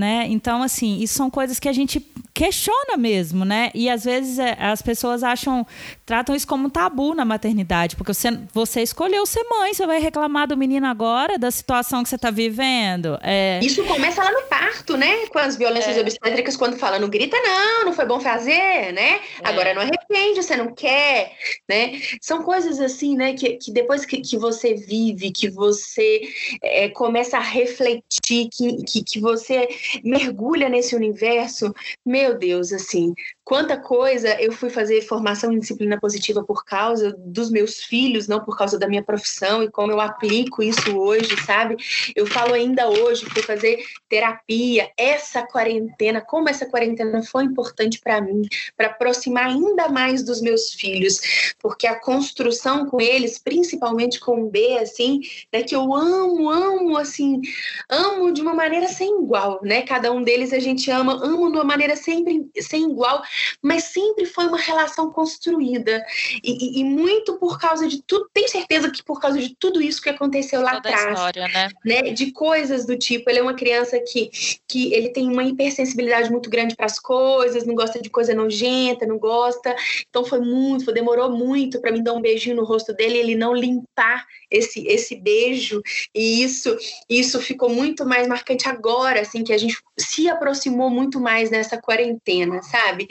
[0.00, 0.26] né?
[0.28, 2.00] Então, assim, isso são coisas que a gente
[2.32, 3.70] questiona mesmo, né?
[3.74, 5.66] E às vezes é, as pessoas acham,
[6.06, 10.00] tratam isso como um tabu na maternidade, porque você, você escolheu ser mãe, você vai
[10.00, 13.18] reclamar do menino agora, da situação que você está vivendo.
[13.22, 13.60] É...
[13.62, 15.26] Isso começa lá no parto, né?
[15.26, 16.00] Com as violências é.
[16.00, 19.16] obstétricas, quando fala, não grita, não, não foi bom fazer, né?
[19.16, 19.20] É.
[19.44, 21.36] Agora não arrepende, você não quer,
[21.68, 22.00] né?
[22.22, 23.34] São coisas assim, né?
[23.34, 26.22] Que, que depois que, que você vive, que você
[26.62, 29.68] é, começa a refletir, que, que, que você
[30.04, 31.74] mergulha nesse universo,
[32.04, 33.14] meu Deus, assim,
[33.50, 38.38] quanta coisa eu fui fazer formação em disciplina positiva por causa dos meus filhos, não
[38.38, 41.76] por causa da minha profissão e como eu aplico isso hoje, sabe?
[42.14, 48.20] Eu falo ainda hoje, fui fazer terapia, essa quarentena, como essa quarentena foi importante para
[48.20, 48.42] mim,
[48.76, 51.20] para aproximar ainda mais dos meus filhos,
[51.58, 56.96] porque a construção com eles, principalmente com o B, assim, né, que eu amo, amo,
[56.96, 57.40] assim,
[57.88, 59.82] amo de uma maneira sem igual, né?
[59.82, 63.24] Cada um deles a gente ama, amo de uma maneira sempre sem igual,
[63.62, 66.04] mas sempre foi uma relação construída.
[66.42, 69.80] E, e, e muito por causa de tudo, tenho certeza que por causa de tudo
[69.80, 71.12] isso que aconteceu lá atrás.
[71.12, 71.68] História, né?
[71.84, 72.02] né?
[72.12, 74.30] De coisas do tipo, ele é uma criança que,
[74.68, 79.06] que ele tem uma hipersensibilidade muito grande para as coisas, não gosta de coisa nojenta,
[79.06, 79.74] não gosta.
[80.08, 83.34] Então foi muito, foi, demorou muito para mim dar um beijinho no rosto dele, ele
[83.34, 85.82] não limpar esse esse beijo.
[86.14, 86.76] E isso
[87.08, 91.80] isso ficou muito mais marcante agora, assim, que a gente se aproximou muito mais nessa
[91.80, 93.06] quarentena, sabe?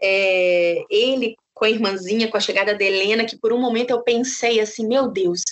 [0.00, 4.02] É, ele com a irmãzinha, com a chegada da Helena, que por um momento eu
[4.02, 5.42] pensei assim, meu Deus,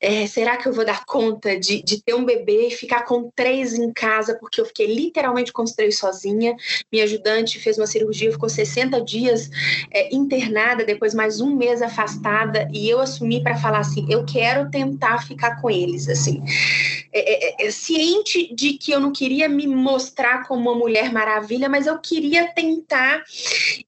[0.00, 3.30] é, será que eu vou dar conta de, de ter um bebê e ficar com
[3.34, 4.36] três em casa?
[4.38, 6.54] Porque eu fiquei literalmente com os três sozinha.
[6.92, 9.50] Minha ajudante fez uma cirurgia, ficou 60 dias
[9.90, 14.70] é, internada, depois mais um mês afastada, e eu assumi para falar assim: eu quero
[14.70, 16.42] tentar ficar com eles, assim.
[17.12, 21.68] É, é, é, ciente de que eu não queria me mostrar como uma mulher maravilha,
[21.68, 23.22] mas eu queria tentar.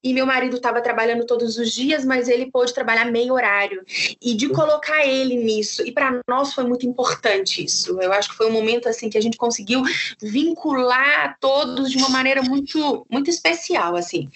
[0.03, 3.83] E meu marido estava trabalhando todos os dias, mas ele pôde trabalhar meio horário.
[4.23, 5.87] E de colocar ele nisso.
[5.87, 8.01] E para nós foi muito importante isso.
[8.01, 9.83] Eu acho que foi um momento assim que a gente conseguiu
[10.23, 14.29] vincular todos de uma maneira muito muito especial assim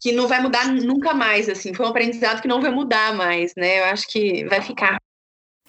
[0.00, 1.72] que não vai mudar nunca mais, assim.
[1.72, 3.80] Foi um aprendizado que não vai mudar mais, né?
[3.80, 4.98] Eu acho que vai ficar.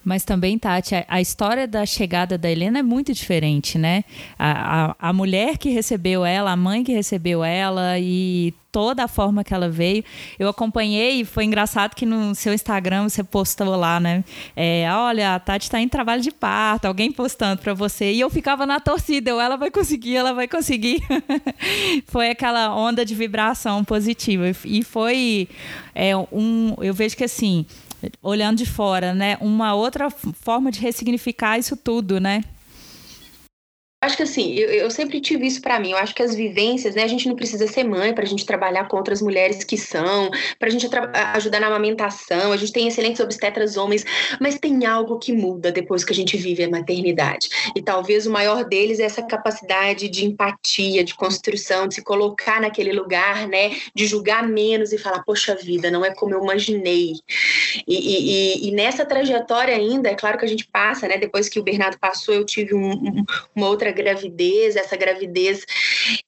[0.04, 4.04] Mas também, Tati, a, história da chegada da Helena é muito diferente, né?
[4.38, 9.08] A, a, a, mulher que recebeu ela, a mãe que recebeu ela e toda a
[9.08, 10.04] forma que ela veio.
[10.38, 14.22] Eu acompanhei e foi engraçado que no seu Instagram você postou lá, né?
[14.54, 18.12] É, Olha, a Tati está em trabalho de parto, alguém postando para você.
[18.12, 21.02] E eu ficava na torcida, eu, ela vai conseguir, ela vai conseguir.
[22.04, 24.44] foi aquela onda de vibração positiva.
[24.66, 25.48] E foi
[25.94, 26.74] é, um.
[26.82, 27.64] Eu vejo que assim
[28.22, 29.38] olhando de fora, né?
[29.40, 32.44] Uma outra forma de ressignificar isso tudo, né?
[33.98, 35.92] Acho que assim, eu, eu sempre tive isso para mim.
[35.92, 37.02] Eu acho que as vivências, né?
[37.02, 40.30] A gente não precisa ser mãe para a gente trabalhar com outras mulheres que são,
[40.58, 40.86] para a gente
[41.34, 42.52] ajudar na amamentação.
[42.52, 44.04] A gente tem excelentes obstetras homens,
[44.38, 47.48] mas tem algo que muda depois que a gente vive a maternidade.
[47.74, 52.60] E talvez o maior deles é essa capacidade de empatia, de construção, de se colocar
[52.60, 53.76] naquele lugar, né?
[53.94, 57.14] De julgar menos e falar, poxa vida, não é como eu imaginei.
[57.88, 61.16] E, e, e nessa trajetória ainda, é claro que a gente passa, né?
[61.16, 64.76] Depois que o Bernardo passou, eu tive um, um, uma outra gravidez.
[64.76, 65.64] Essa gravidez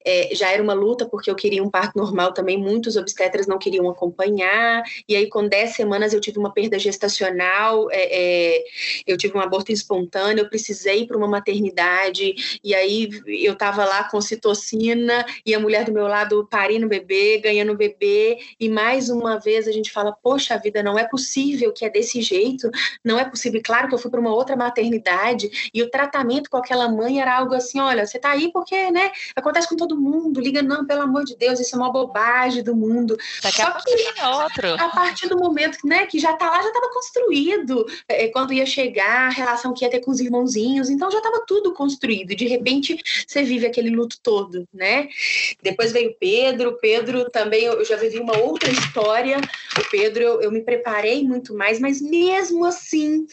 [0.05, 2.59] é, já era uma luta, porque eu queria um parto normal também.
[2.59, 4.83] Muitos obstetras não queriam acompanhar.
[5.09, 8.65] E aí, com 10 semanas, eu tive uma perda gestacional, é, é,
[9.07, 12.35] eu tive um aborto espontâneo, eu precisei ir para uma maternidade.
[12.63, 17.39] E aí, eu estava lá com citocina e a mulher do meu lado parindo bebê,
[17.39, 18.39] ganhando bebê.
[18.59, 22.21] E mais uma vez a gente fala: Poxa vida, não é possível que é desse
[22.23, 22.71] jeito,
[23.05, 23.61] não é possível.
[23.63, 27.37] Claro que eu fui para uma outra maternidade e o tratamento com aquela mãe era
[27.37, 30.87] algo algo assim, olha, você tá aí porque, né, acontece com todo mundo, liga, não,
[30.87, 33.17] pelo amor de Deus, isso é uma bobagem do mundo.
[33.43, 34.75] Daqui Só que é outro.
[34.75, 38.67] a partir do momento né, que já tá lá, já estava construído, é, quando ia
[38.67, 42.47] chegar, a relação que ia ter com os irmãozinhos, então já estava tudo construído, de
[42.47, 45.09] repente você vive aquele luto todo, né?
[45.63, 49.39] Depois veio o Pedro, o Pedro também, eu já vivi uma outra história,
[49.79, 53.27] o Pedro, eu, eu me preparei muito mais, mas mesmo assim,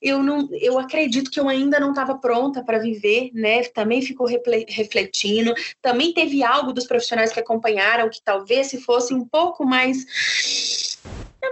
[0.00, 4.26] eu não, eu acredito que eu ainda não estava pronta para viver, né, também ficou
[4.26, 10.04] refletindo, também teve algo dos profissionais que acompanharam que talvez se fosse um pouco mais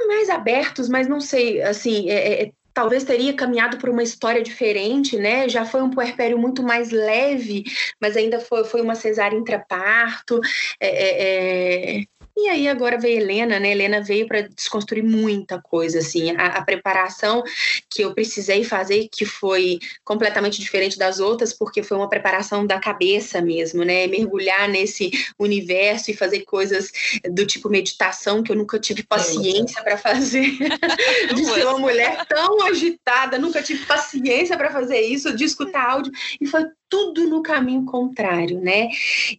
[0.06, 5.16] mais abertos, mas não sei, assim, é, é, talvez teria caminhado por uma história diferente,
[5.16, 5.48] né?
[5.48, 7.64] Já foi um puerpério muito mais leve,
[8.00, 10.40] mas ainda foi, foi uma cesárea intraparto.
[10.80, 12.04] É, é, é
[12.44, 13.70] e aí agora veio Helena, né?
[13.70, 16.34] Helena veio para desconstruir muita coisa, assim.
[16.36, 17.42] A, a, preparação
[17.88, 22.78] que eu precisei fazer, que foi completamente diferente das outras, porque foi uma preparação da
[22.78, 24.06] cabeça mesmo, né?
[24.06, 26.90] Mergulhar nesse universo e fazer coisas
[27.30, 30.50] do tipo meditação que eu nunca tive paciência para fazer.
[31.34, 36.12] de ser uma mulher tão agitada, nunca tive paciência para fazer isso, de escutar áudio.
[36.40, 38.88] E foi tudo no caminho contrário, né?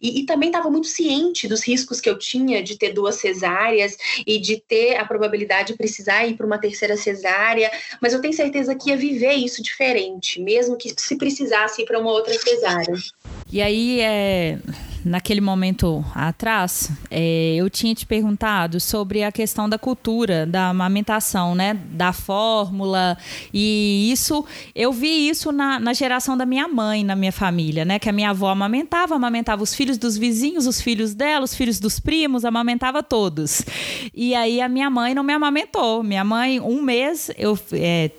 [0.00, 3.96] E, e também estava muito ciente dos riscos que eu tinha de ter duas cesáreas
[4.26, 8.32] e de ter a probabilidade de precisar ir para uma terceira cesárea, mas eu tenho
[8.32, 12.94] certeza que ia viver isso diferente, mesmo que se precisasse ir para uma outra cesárea.
[13.52, 14.58] E aí, é,
[15.04, 21.54] naquele momento atrás, é, eu tinha te perguntado sobre a questão da cultura, da amamentação,
[21.54, 21.74] né?
[21.90, 23.18] Da fórmula.
[23.52, 24.42] E isso,
[24.74, 27.98] eu vi isso na, na geração da minha mãe, na minha família, né?
[27.98, 31.78] Que a minha avó amamentava, amamentava os filhos dos vizinhos, os filhos dela, os filhos
[31.78, 33.62] dos primos, amamentava todos.
[34.14, 36.02] E aí a minha mãe não me amamentou.
[36.02, 37.58] Minha mãe, um mês, eu.
[37.72, 38.10] É,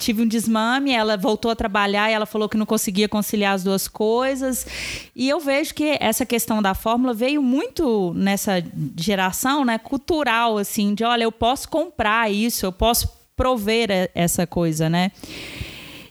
[0.00, 3.62] tive um desmame, ela voltou a trabalhar e ela falou que não conseguia conciliar as
[3.62, 4.66] duas coisas.
[5.14, 8.62] E eu vejo que essa questão da fórmula veio muito nessa
[8.96, 14.88] geração, né, cultural assim, de olha, eu posso comprar isso, eu posso prover essa coisa,
[14.88, 15.12] né?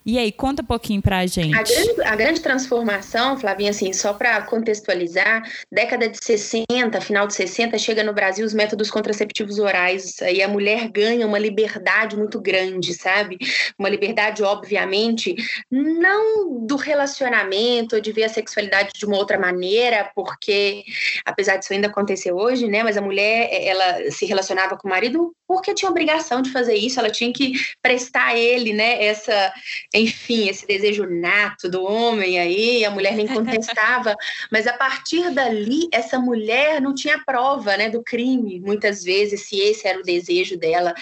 [0.10, 1.56] E aí, conta um pouquinho pra gente.
[1.56, 7.36] A grande, a grande transformação, Flavinha, assim, só para contextualizar, década de 60, final de
[7.36, 12.41] 60, chega no Brasil os métodos contraceptivos orais, e a mulher ganha uma liberdade muito
[12.41, 13.38] grande, sabe?
[13.78, 15.36] Uma liberdade, obviamente,
[15.69, 20.86] não do relacionamento, de ver a sexualidade de uma outra maneira, porque,
[21.24, 25.36] apesar disso ainda acontecer hoje, né, mas a mulher, ela se relacionava com o marido
[25.48, 29.54] porque tinha obrigação de fazer isso, ela tinha que prestar a ele, né, essa
[30.00, 34.16] enfim, esse desejo nato do homem aí, a mulher nem contestava,
[34.52, 39.60] mas a partir dali, essa mulher não tinha prova, né, do crime, muitas vezes, se
[39.60, 40.94] esse era o desejo dela.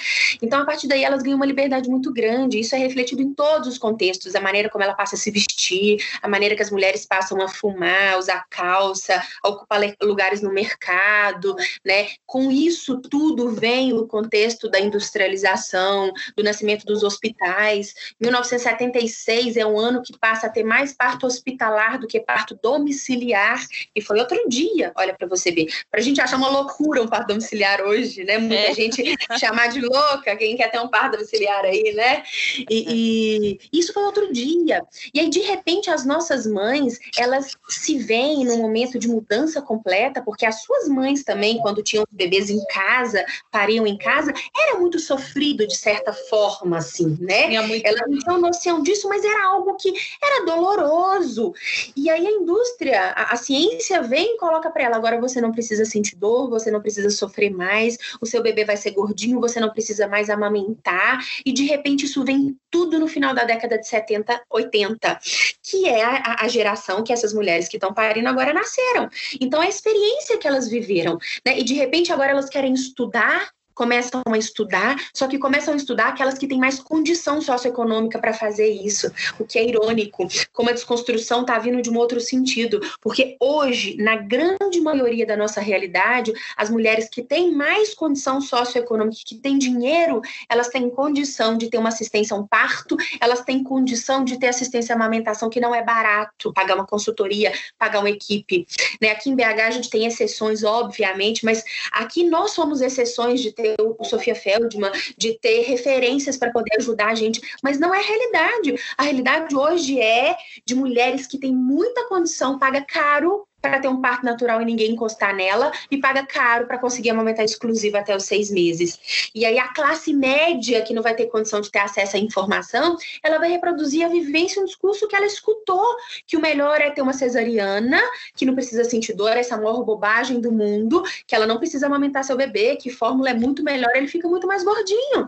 [0.42, 3.68] Então, a partir daí, elas ganham uma liberdade muito grande, isso é refletido em todos
[3.68, 7.06] os contextos, a maneira como ela passa a se vestir, a maneira que as mulheres
[7.06, 11.56] passam a fumar, a usar calça, a ocupar lugares no mercado,
[11.86, 19.58] né, com isso tudo vem o contexto da industrialização, do nascimento dos hospitais, 1970 76
[19.58, 23.64] é um ano que passa a ter mais parto hospitalar do que parto domiciliar.
[23.96, 25.68] E foi outro dia, olha para você ver.
[25.90, 28.38] Para a gente achar uma loucura um parto domiciliar hoje, né?
[28.38, 28.74] Muita é.
[28.74, 29.04] gente
[29.40, 32.24] chamar de louca, quem quer ter um parto domiciliar aí, né?
[32.70, 34.82] E, e isso foi outro dia.
[35.14, 40.22] E aí, de repente, as nossas mães, elas se veem num momento de mudança completa,
[40.22, 45.00] porque as suas mães também, quando tinham bebês em casa, pariam em casa, era muito
[45.00, 47.54] sofrido de certa forma, assim, né?
[47.54, 51.54] Elas não tinham noção disso, mas era algo que era doloroso.
[51.96, 55.52] E aí a indústria, a, a ciência vem e coloca para ela: agora você não
[55.52, 59.60] precisa sentir dor, você não precisa sofrer mais, o seu bebê vai ser gordinho, você
[59.60, 61.20] não precisa mais amamentar.
[61.46, 65.20] E de repente isso vem tudo no final da década de 70, 80,
[65.64, 69.10] que é a, a geração que essas mulheres que estão parindo agora nasceram.
[69.40, 71.58] Então, a experiência que elas viveram, né?
[71.60, 76.08] E de repente agora elas querem estudar começam a estudar, só que começam a estudar
[76.08, 80.74] aquelas que têm mais condição socioeconômica para fazer isso, o que é irônico, como a
[80.74, 86.34] desconstrução está vindo de um outro sentido, porque hoje, na grande maioria da nossa realidade,
[86.58, 91.78] as mulheres que têm mais condição socioeconômica, que têm dinheiro, elas têm condição de ter
[91.78, 95.76] uma assistência a um parto, elas têm condição de ter assistência à amamentação, que não
[95.76, 98.66] é barato, pagar uma consultoria, pagar uma equipe.
[99.00, 99.12] Né?
[99.12, 103.67] Aqui em BH a gente tem exceções, obviamente, mas aqui nós somos exceções de ter
[103.76, 108.00] ter o Sofia Feldman, de ter referências para poder ajudar a gente, mas não é
[108.00, 108.76] a realidade.
[108.98, 114.02] A realidade hoje é de mulheres que têm muita condição, paga caro para ter um
[114.02, 118.24] parto natural e ninguém encostar nela e paga caro para conseguir amamentar exclusiva até os
[118.24, 119.30] seis meses.
[119.34, 122.98] E aí a classe média, que não vai ter condição de ter acesso à informação,
[123.24, 125.96] ela vai reproduzir a vivência, um discurso que ela escutou,
[126.26, 128.02] que o melhor é ter uma cesariana,
[128.36, 132.24] que não precisa sentir dor, essa maior bobagem do mundo, que ela não precisa amamentar
[132.24, 135.28] seu bebê, que fórmula é muito melhor, ele fica muito mais gordinho.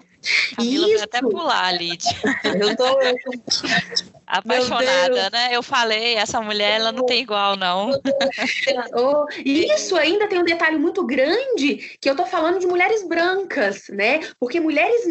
[0.55, 1.03] Camila Isso.
[1.03, 2.11] até pular, Lídia.
[2.43, 2.99] Tô, eu tô...
[4.27, 5.49] apaixonada, né?
[5.51, 7.91] Eu falei, essa mulher, ela não tem igual, não.
[8.93, 13.88] oh, isso ainda tem um detalhe muito grande, que eu tô falando de mulheres brancas,
[13.89, 14.19] né?
[14.39, 15.05] Porque mulheres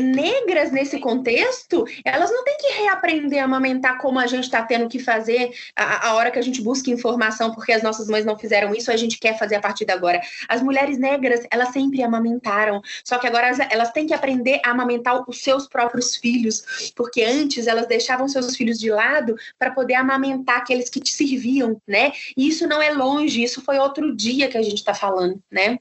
[0.00, 4.88] negras nesse contexto, elas não têm que reaprender a amamentar como a gente está tendo
[4.88, 8.38] que fazer a, a hora que a gente busca informação, porque as nossas mães não
[8.38, 10.20] fizeram isso, a gente quer fazer a partir de agora.
[10.48, 15.22] As mulheres negras, elas sempre amamentaram, só que agora elas, têm que aprender a amamentar
[15.28, 20.58] os seus próprios filhos, porque antes elas deixavam seus filhos de lado para poder amamentar
[20.58, 22.12] aqueles que te serviam, né?
[22.36, 25.78] E isso não é longe, isso foi outro dia que a gente está falando, né?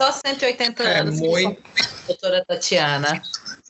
[0.00, 1.62] Só 180 é, anos, muito...
[2.06, 3.22] doutora Tatiana.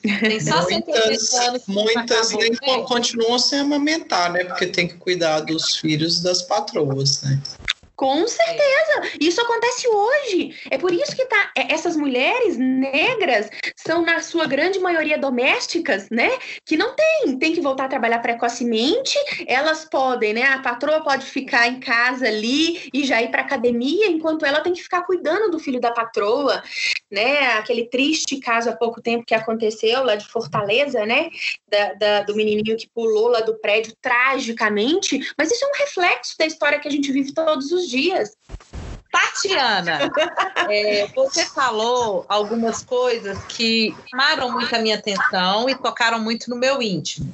[0.03, 1.63] Tem só muitas, 180 anos.
[1.67, 4.45] Muitas nem continuam sem amamentar, né?
[4.45, 7.41] Porque tem que cuidar dos filhos das patroas, né?
[7.97, 9.03] Com certeza.
[9.21, 10.61] Isso acontece hoje.
[10.71, 16.11] É por isso que tá, é, essas mulheres negras são, na sua grande maioria, domésticas,
[16.11, 16.31] né?
[16.65, 19.17] Que não tem, tem que voltar a trabalhar precocemente.
[19.47, 20.43] Elas podem, né?
[20.43, 24.73] A patroa pode ficar em casa ali e já ir para academia, enquanto ela tem
[24.73, 26.63] que ficar cuidando do filho da patroa,
[27.11, 27.53] né?
[27.59, 31.31] Aquele triste caso há pouco tempo que aconteceu lá de Fortaleza, né?
[31.69, 35.21] Da, da, do menininho que pulou lá do prédio tragicamente.
[35.39, 38.37] Mas isso é um reflexo da história que a gente vive todos os dias.
[39.15, 40.11] Tatiana,
[40.69, 46.57] é, você falou algumas coisas que chamaram muito a minha atenção e tocaram muito no
[46.57, 47.33] meu íntimo.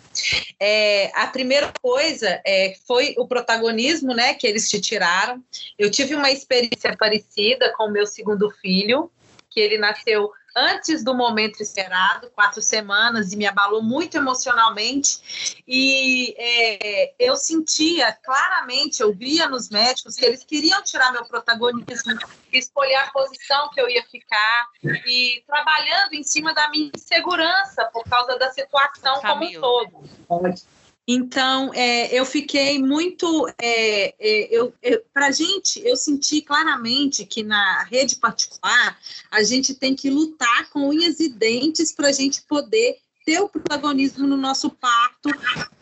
[0.58, 5.42] É, a primeira coisa é, foi o protagonismo né, que eles te tiraram.
[5.78, 9.10] Eu tive uma experiência parecida com o meu segundo filho,
[9.48, 15.62] que ele nasceu antes do momento esperado, quatro semanas, e me abalou muito emocionalmente.
[15.66, 22.18] E é, eu sentia claramente, eu via nos médicos que eles queriam tirar meu protagonismo,
[22.52, 24.66] escolher a posição que eu ia ficar,
[25.06, 29.60] e trabalhando em cima da minha insegurança por causa da situação Camilo.
[29.60, 30.70] como um todo.
[31.06, 33.48] Então, é, eu fiquei muito.
[33.60, 38.98] É, é, eu, eu Para a gente, eu senti claramente que na rede particular,
[39.30, 43.48] a gente tem que lutar com unhas e dentes para a gente poder ter o
[43.48, 45.30] protagonismo no nosso parto.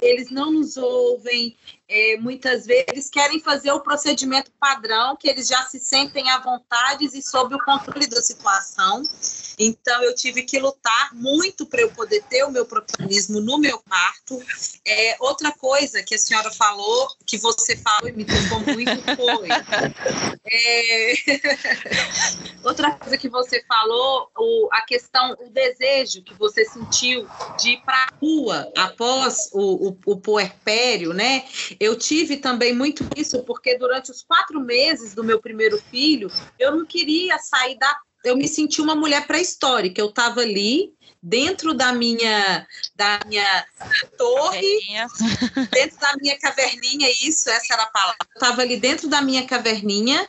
[0.00, 1.56] Eles não nos ouvem,
[1.88, 7.06] é, muitas vezes querem fazer o procedimento padrão, que eles já se sentem à vontade
[7.06, 9.02] e sob o controle da situação.
[9.58, 13.80] Então, eu tive que lutar muito para eu poder ter o meu protagonismo no meu
[13.80, 14.40] parto.
[14.86, 19.48] É, outra coisa que a senhora falou, que você falou e me tocou muito, foi.
[20.50, 21.12] É,
[22.64, 27.28] outra coisa que você falou, o, a questão, o desejo que você sentiu
[27.60, 31.44] de ir para a rua após o, o, o puerpério, né?
[31.80, 36.76] Eu tive também muito isso, porque durante os quatro meses do meu primeiro filho, eu
[36.76, 40.00] não queria sair da eu me senti uma mulher pré-histórica.
[40.00, 43.64] Eu estava ali, dentro da minha da minha
[44.16, 44.80] torre,
[45.70, 48.16] dentro da minha caverninha, isso, essa era a palavra.
[48.20, 50.28] Eu estava ali dentro da minha caverninha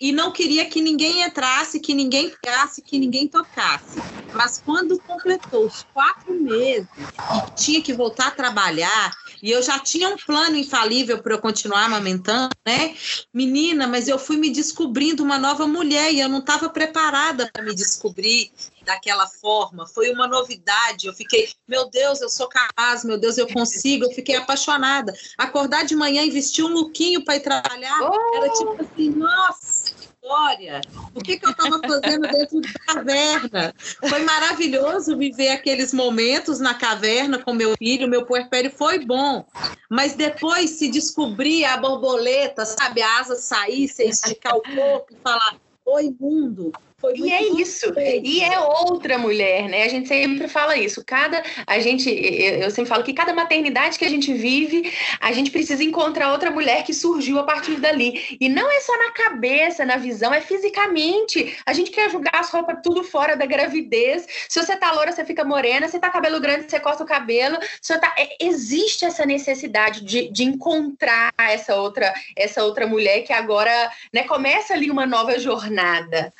[0.00, 3.98] e não queria que ninguém entrasse, que ninguém pegasse, que ninguém tocasse.
[4.32, 9.12] Mas quando completou os quatro meses e tinha que voltar a trabalhar,
[9.46, 12.96] e eu já tinha um plano infalível para eu continuar amamentando, né?
[13.32, 17.62] Menina, mas eu fui me descobrindo uma nova mulher e eu não estava preparada para
[17.62, 18.50] me descobrir
[18.84, 19.86] daquela forma.
[19.86, 21.06] Foi uma novidade.
[21.06, 24.06] Eu fiquei, meu Deus, eu sou capaz, meu Deus, eu consigo.
[24.06, 25.14] Eu fiquei apaixonada.
[25.38, 28.36] Acordar de manhã e vestir um lookinho para ir trabalhar oh!
[28.36, 29.94] era tipo assim, nossa
[30.26, 30.80] história.
[31.14, 33.74] O que, que eu estava fazendo dentro da caverna?
[34.08, 39.46] Foi maravilhoso viver aqueles momentos na caverna com meu filho, meu puerpério foi bom.
[39.88, 45.16] Mas depois se descobrir a borboleta, sabe, a asa sair, você esticar o corpo e
[45.22, 46.72] falar: Oi, mundo,
[47.14, 47.92] e é isso.
[47.98, 49.84] E é outra mulher, né?
[49.84, 51.04] A gente sempre fala isso.
[51.04, 55.50] Cada a gente eu sempre falo que cada maternidade que a gente vive, a gente
[55.50, 58.36] precisa encontrar outra mulher que surgiu a partir dali.
[58.40, 61.56] E não é só na cabeça, na visão, é fisicamente.
[61.64, 64.26] A gente quer jogar as roupas tudo fora da gravidez.
[64.48, 65.88] Se você tá loura, você fica morena.
[65.88, 67.58] Se tá cabelo grande, você corta o cabelo.
[67.80, 73.32] Se tá é, existe essa necessidade de, de encontrar essa outra essa outra mulher que
[73.32, 76.32] agora, né, começa ali uma nova jornada.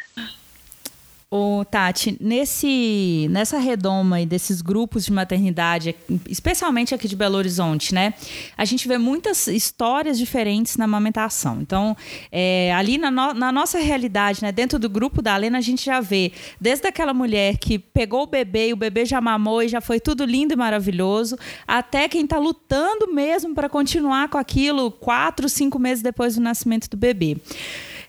[1.28, 5.92] Ô, Tati, nesse, nessa redoma e desses grupos de maternidade,
[6.28, 8.14] especialmente aqui de Belo Horizonte, né?
[8.56, 11.60] A gente vê muitas histórias diferentes na amamentação.
[11.60, 11.96] Então,
[12.30, 15.84] é, ali na, no, na, nossa realidade, né, dentro do grupo da Lena, a gente
[15.84, 19.68] já vê desde aquela mulher que pegou o bebê e o bebê já mamou e
[19.68, 24.92] já foi tudo lindo e maravilhoso, até quem está lutando mesmo para continuar com aquilo
[24.92, 27.36] quatro, cinco meses depois do nascimento do bebê.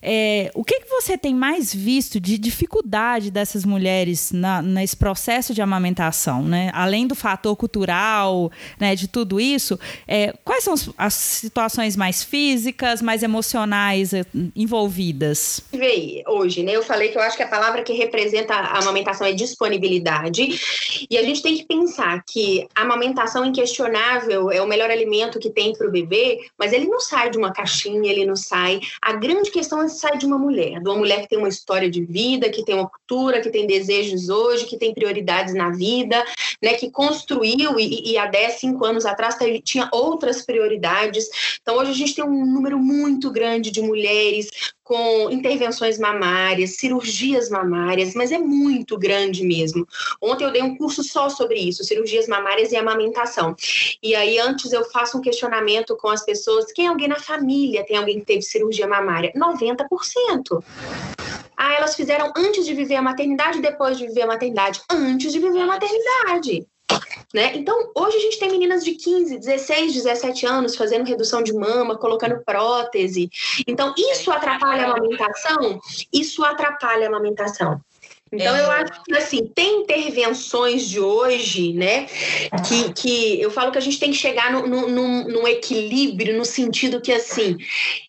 [0.02, 5.54] É, o que, que você tem mais visto de dificuldade dessas mulheres na, nesse processo
[5.54, 6.70] de amamentação, né?
[6.74, 13.02] Além do fator cultural, né, de tudo isso, é, quais são as situações mais físicas,
[13.02, 14.26] mais emocionais eh,
[14.56, 15.62] envolvidas?
[15.72, 16.74] Vê, hoje, né?
[16.74, 21.08] Eu falei que eu acho que a palavra que representa a amamentação é disponibilidade.
[21.10, 25.50] E a gente tem que pensar que a amamentação inquestionável é o melhor alimento que
[25.50, 28.80] tem para o bebê, mas ele não sai de uma caixinha, ele não sai.
[29.02, 31.90] A grande questão é sai de uma mulher, de uma mulher que tem uma história
[31.90, 36.24] de vida, que tem uma cultura, que tem desejos hoje, que tem prioridades na vida,
[36.62, 41.30] né, que construiu e, e há 10, 5 anos atrás tinha outras prioridades.
[41.62, 44.50] Então hoje a gente tem um número muito grande de mulheres
[44.88, 49.86] com intervenções mamárias, cirurgias mamárias, mas é muito grande mesmo.
[50.22, 53.54] Ontem eu dei um curso só sobre isso, cirurgias mamárias e amamentação.
[54.02, 57.86] E aí antes eu faço um questionamento com as pessoas, quem é alguém na família
[57.86, 59.34] tem alguém que teve cirurgia mamária?
[59.36, 60.64] 90%.
[61.58, 65.40] Ah, elas fizeram antes de viver a maternidade, depois de viver a maternidade, antes de
[65.40, 66.66] viver a maternidade.
[67.34, 67.58] Né?
[67.58, 71.98] Então, hoje a gente tem meninas de 15, 16, 17 anos fazendo redução de mama,
[71.98, 73.30] colocando prótese.
[73.68, 75.80] Então, isso atrapalha a amamentação?
[76.14, 77.82] Isso atrapalha a amamentação.
[78.32, 78.62] Então, é...
[78.62, 82.06] eu acho que, assim, tem intervenções de hoje, né,
[82.68, 86.38] que, que eu falo que a gente tem que chegar no, no, num, num equilíbrio,
[86.38, 87.58] no sentido que, assim,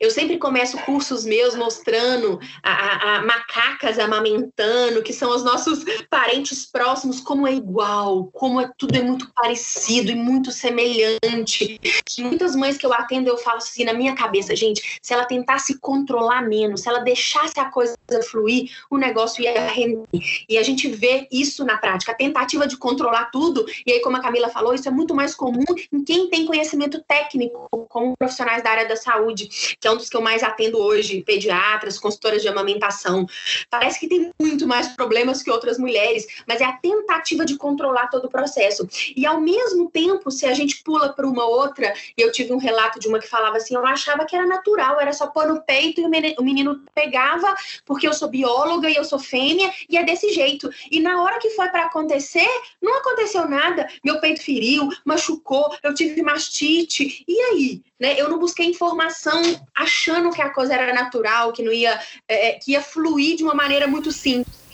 [0.00, 5.84] eu sempre começo cursos meus mostrando a, a, a, macacas amamentando, que são os nossos
[6.10, 11.80] parentes próximos, como é igual, como é, tudo é muito parecido e muito semelhante.
[12.18, 15.78] Muitas mães que eu atendo, eu falo assim, na minha cabeça, gente, se ela tentasse
[15.78, 17.96] controlar menos, se ela deixasse a coisa
[18.30, 20.07] fluir, o negócio ia render
[20.48, 24.16] e a gente vê isso na prática, a tentativa de controlar tudo, e aí, como
[24.16, 28.62] a Camila falou, isso é muito mais comum em quem tem conhecimento técnico, como profissionais
[28.62, 32.42] da área da saúde, que é um dos que eu mais atendo hoje, pediatras, consultoras
[32.42, 33.26] de amamentação.
[33.70, 38.08] Parece que tem muito mais problemas que outras mulheres, mas é a tentativa de controlar
[38.08, 38.88] todo o processo.
[39.16, 42.98] E ao mesmo tempo, se a gente pula para uma outra, eu tive um relato
[42.98, 46.00] de uma que falava assim: eu achava que era natural, era só pôr no peito
[46.00, 46.04] e
[46.38, 47.54] o menino pegava,
[47.84, 50.70] porque eu sou bióloga e eu sou fêmea, e é desse jeito.
[50.90, 52.48] E na hora que foi para acontecer,
[52.80, 53.88] não aconteceu nada.
[54.04, 57.24] Meu peito feriu, machucou, eu tive mastite.
[57.26, 57.82] E aí?
[57.98, 58.18] Né?
[58.18, 59.42] Eu não busquei informação
[59.74, 63.42] achando que a coisa era natural, que não ia, é, é que ia fluir de
[63.42, 64.67] uma maneira muito simples.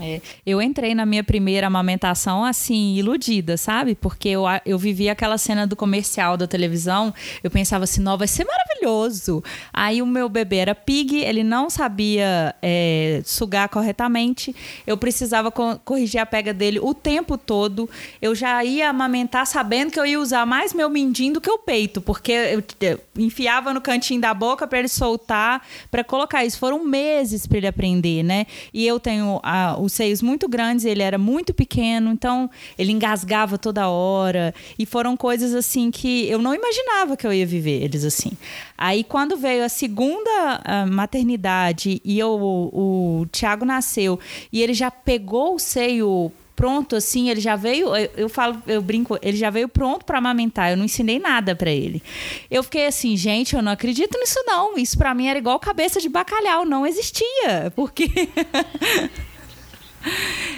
[0.00, 3.94] É, eu entrei na minha primeira amamentação assim, iludida, sabe?
[3.94, 8.28] Porque eu, eu vivi aquela cena do comercial da televisão, eu pensava assim, não, vai
[8.28, 9.42] ser maravilhoso.
[9.72, 14.54] Aí o meu bebê era pig, ele não sabia é, sugar corretamente,
[14.86, 17.88] eu precisava co corrigir a pega dele o tempo todo.
[18.20, 21.58] Eu já ia amamentar sabendo que eu ia usar mais meu mindinho do que o
[21.58, 26.58] peito, porque eu, eu enfiava no cantinho da boca para ele soltar, para colocar isso.
[26.58, 28.46] Foram meses para ele aprender, né?
[28.72, 32.92] E eu tenho a, o os seios muito grandes, ele era muito pequeno, então ele
[32.92, 34.54] engasgava toda hora.
[34.78, 38.32] E foram coisas assim que eu não imaginava que eu ia viver eles assim.
[38.76, 44.18] Aí quando veio a segunda a maternidade e eu, o, o Tiago nasceu
[44.52, 48.82] e ele já pegou o seio pronto, assim, ele já veio, eu, eu falo, eu
[48.82, 52.02] brinco, ele já veio pronto para amamentar, eu não ensinei nada para ele.
[52.50, 56.00] Eu fiquei assim, gente, eu não acredito nisso não, isso para mim era igual cabeça
[56.00, 58.10] de bacalhau, não existia, porque...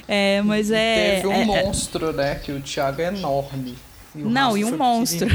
[0.08, 1.16] é, mas é...
[1.16, 3.76] Teve um é, é monstro, né, que o Thiago é enorme.
[4.14, 5.28] E não, e um monstro.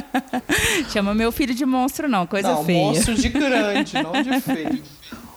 [0.90, 2.78] Chama meu filho de monstro, não, coisa não, feia.
[2.78, 4.82] Monstro de grande, não de feio.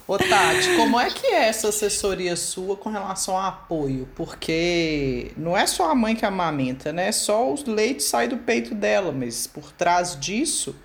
[0.06, 4.08] Ô Tati, como é que é essa assessoria sua com relação a apoio?
[4.16, 7.12] Porque não é só a mãe que amamenta, né?
[7.12, 10.76] Só os leites saem do peito dela, mas por trás disso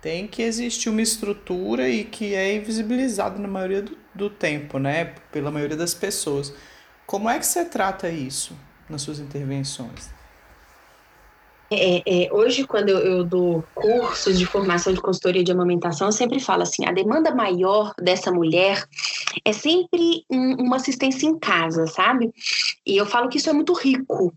[0.00, 5.14] tem que existir uma estrutura e que é invisibilizada na maioria do, do tempo, né?
[5.32, 6.54] Pela maioria das pessoas.
[7.06, 8.54] Como é que você trata isso
[8.88, 10.10] nas suas intervenções?
[11.72, 16.12] É, é, hoje, quando eu, eu, dou cursos de formação de consultoria de amamentação, eu
[16.12, 18.84] sempre falo assim: a demanda maior dessa mulher
[19.44, 22.32] é sempre um, uma assistência em casa, sabe?
[22.84, 24.34] E eu falo que isso é muito rico.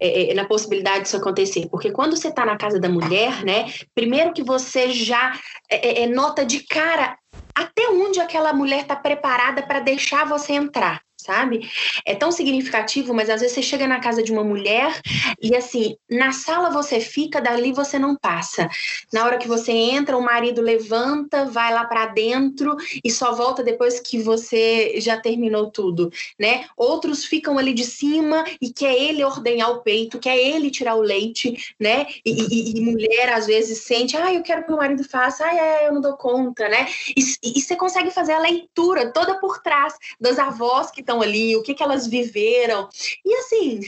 [0.00, 3.72] É, é na possibilidade disso acontecer, porque quando você está na casa da mulher, né,
[3.94, 5.38] primeiro que você já
[5.70, 7.16] é, é, nota de cara
[7.54, 11.70] até onde aquela mulher está preparada para deixar você entrar sabe?
[12.04, 15.00] É tão significativo, mas às vezes você chega na casa de uma mulher
[15.40, 18.68] e assim, na sala você fica, dali você não passa.
[19.10, 23.62] Na hora que você entra, o marido levanta, vai lá para dentro e só volta
[23.62, 26.66] depois que você já terminou tudo, né?
[26.76, 31.00] Outros ficam ali de cima e quer ele ordenhar o peito, quer ele tirar o
[31.00, 32.06] leite, né?
[32.24, 35.56] E, e, e mulher às vezes sente, ah, eu quero que o marido faça, ah,
[35.56, 36.86] é, eu não dou conta, né?
[37.16, 41.22] E, e você consegue fazer a leitura toda por trás das avós que estão estão
[41.22, 42.88] ali, o que, que elas viveram.
[43.24, 43.80] E assim,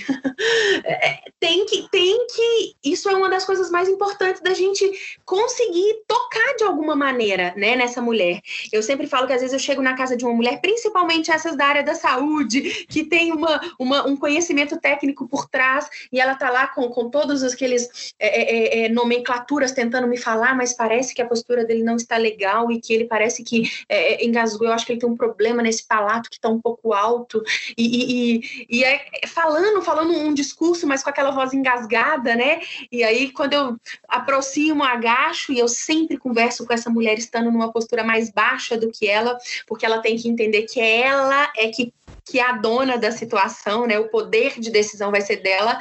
[0.85, 2.77] é, tem que, tem que.
[2.85, 4.91] Isso é uma das coisas mais importantes da gente
[5.25, 8.41] conseguir tocar de alguma maneira, né, nessa mulher.
[8.73, 11.57] Eu sempre falo que às vezes eu chego na casa de uma mulher, principalmente essas
[11.57, 16.35] da área da saúde, que tem uma, uma um conhecimento técnico por trás, e ela
[16.35, 21.15] tá lá com, com todos aqueles é, é, é, nomenclaturas tentando me falar, mas parece
[21.15, 24.69] que a postura dele não está legal e que ele parece que é, é, engasgou.
[24.69, 27.43] Eu acho que ele tem um problema nesse palato que está um pouco alto alto
[27.77, 32.61] e, e, e é falando, falando um discurso, mas com aquela voz engasgada, né?
[32.93, 33.77] E aí, quando eu
[34.09, 38.91] aproximo, agacho, e eu sempre converso com essa mulher estando numa postura mais baixa do
[38.91, 41.93] que ela, porque ela tem que entender que ela é que
[42.27, 43.99] que é a dona da situação, né?
[44.01, 45.79] O poder de decisão vai ser dela.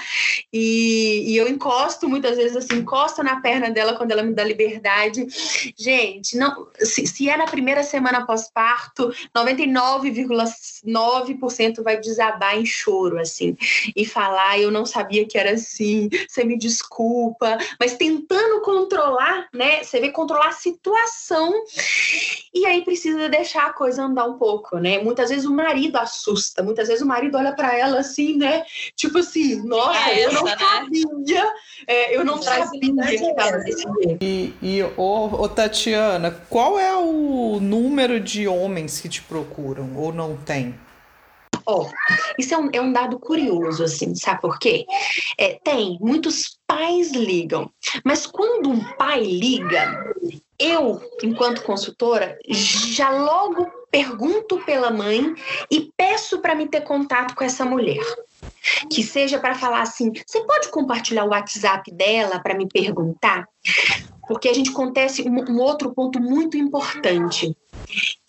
[0.53, 4.43] E, e eu encosto muitas vezes assim, encosto na perna dela quando ela me dá
[4.43, 5.25] liberdade.
[5.75, 11.24] Gente, não, se, se é na primeira semana pós-parto, 99,9%
[11.83, 13.57] vai desabar em choro, assim,
[13.95, 19.83] e falar, eu não sabia que era assim, você me desculpa, mas tentando controlar, né?
[19.83, 21.53] Você vê controlar a situação
[22.53, 24.99] e aí precisa deixar a coisa andar um pouco, né?
[24.99, 26.63] Muitas vezes o marido assusta assusta.
[26.63, 28.63] Muitas vezes o marido olha para ela assim, né?
[28.95, 30.57] Tipo assim, nossa, é eu não né?
[30.57, 31.53] sabia,
[31.87, 34.17] é, eu não sabia que estava desse jeito.
[34.21, 40.13] E, e ô, ô, Tatiana, qual é o número de homens que te procuram ou
[40.13, 40.75] não tem?
[41.67, 41.89] Ó,
[42.37, 44.85] isso é um, é um dado curioso, assim, sabe por quê?
[45.37, 47.69] É, tem, muitos pais ligam,
[48.03, 50.13] mas quando um pai liga,
[50.59, 55.33] eu, enquanto consultora, já logo pergunto pela mãe
[55.71, 58.03] e peço para me ter contato com essa mulher.
[58.91, 63.47] Que seja para falar assim: você pode compartilhar o WhatsApp dela para me perguntar?
[64.27, 67.55] Porque a gente acontece um, um outro ponto muito importante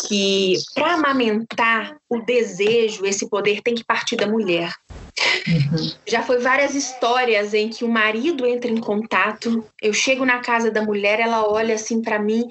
[0.06, 4.72] que para amamentar o desejo, esse poder tem que partir da mulher.
[5.48, 5.92] Uhum.
[6.06, 10.70] Já foi várias histórias em que o marido entra em contato, eu chego na casa
[10.70, 12.46] da mulher, ela olha assim para mim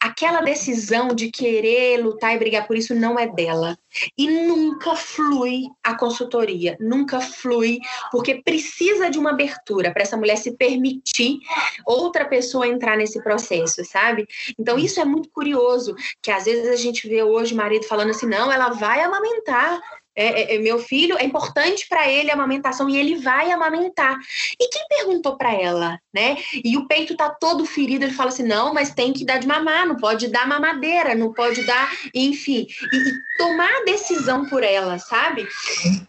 [0.00, 3.76] aquela decisão de querer lutar e brigar por isso não é dela.
[4.16, 7.78] E nunca flui a consultoria, nunca flui,
[8.10, 11.38] porque precisa de uma abertura para essa mulher se permitir
[11.86, 14.26] outra pessoa entrar nesse processo, sabe?
[14.58, 18.10] Então isso é muito curioso, que às vezes a gente vê hoje o marido falando
[18.10, 19.80] assim: não, ela vai amamentar,
[20.16, 24.16] é, é, é, meu filho, é importante para ele a amamentação e ele vai amamentar.
[24.58, 26.38] E quem perguntou para ela, né?
[26.64, 29.46] E o peito tá todo ferido, ele fala assim: não, mas tem que dar de
[29.46, 32.66] mamar, não pode dar mamadeira, não pode dar, enfim.
[32.92, 35.46] E, e tomar a decisão por ela, sabe?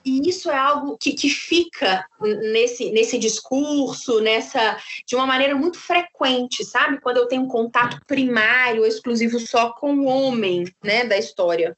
[0.06, 4.78] E isso é algo que, que fica nesse, nesse discurso, nessa.
[5.06, 7.02] de uma maneira muito frequente, sabe?
[7.02, 11.76] Quando eu tenho um contato primário, exclusivo só com o homem, né, da história.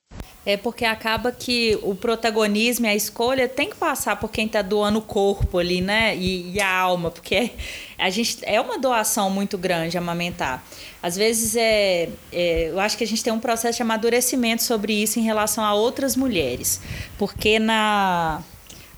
[0.50, 4.64] É porque acaba que o protagonismo e a escolha tem que passar por quem está
[4.64, 6.18] doando o corpo ali, né?
[6.18, 7.52] E, e, a alma, porque
[8.00, 10.64] a gente é uma doação muito grande amamentar.
[11.04, 14.92] Às vezes é, é, eu acho que a gente tem um processo de amadurecimento sobre
[14.92, 16.82] isso em relação a outras mulheres,
[17.16, 18.42] porque na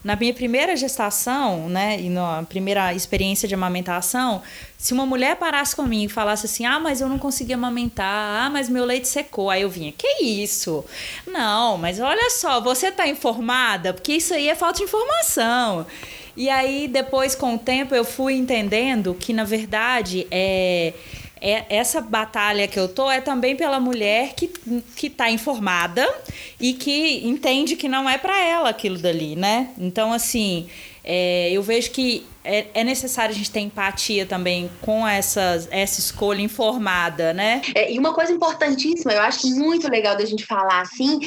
[0.04, 4.42] na minha primeira gestação, né, e na primeira experiência de amamentação,
[4.78, 8.46] se uma mulher parasse comigo e falasse assim: "Ah, mas eu não consegui amamentar.
[8.46, 9.50] Ah, mas meu leite secou".
[9.50, 10.84] Aí eu vinha: "Que isso?
[11.28, 13.94] Não, mas olha só, você está informada?
[13.94, 15.86] Porque isso aí é falta de informação".
[16.36, 20.94] E aí depois com o tempo eu fui entendendo que na verdade é
[21.42, 24.48] é, essa batalha que eu tô é também pela mulher que,
[24.96, 26.08] que tá informada
[26.60, 29.72] e que entende que não é para ela aquilo dali, né?
[29.78, 30.70] Então, assim,
[31.04, 36.00] é, eu vejo que é, é, necessário a gente ter empatia também com essa, essa
[36.00, 37.62] escolha informada, né?
[37.76, 41.20] É, e uma coisa importantíssima, eu acho muito legal da gente falar assim,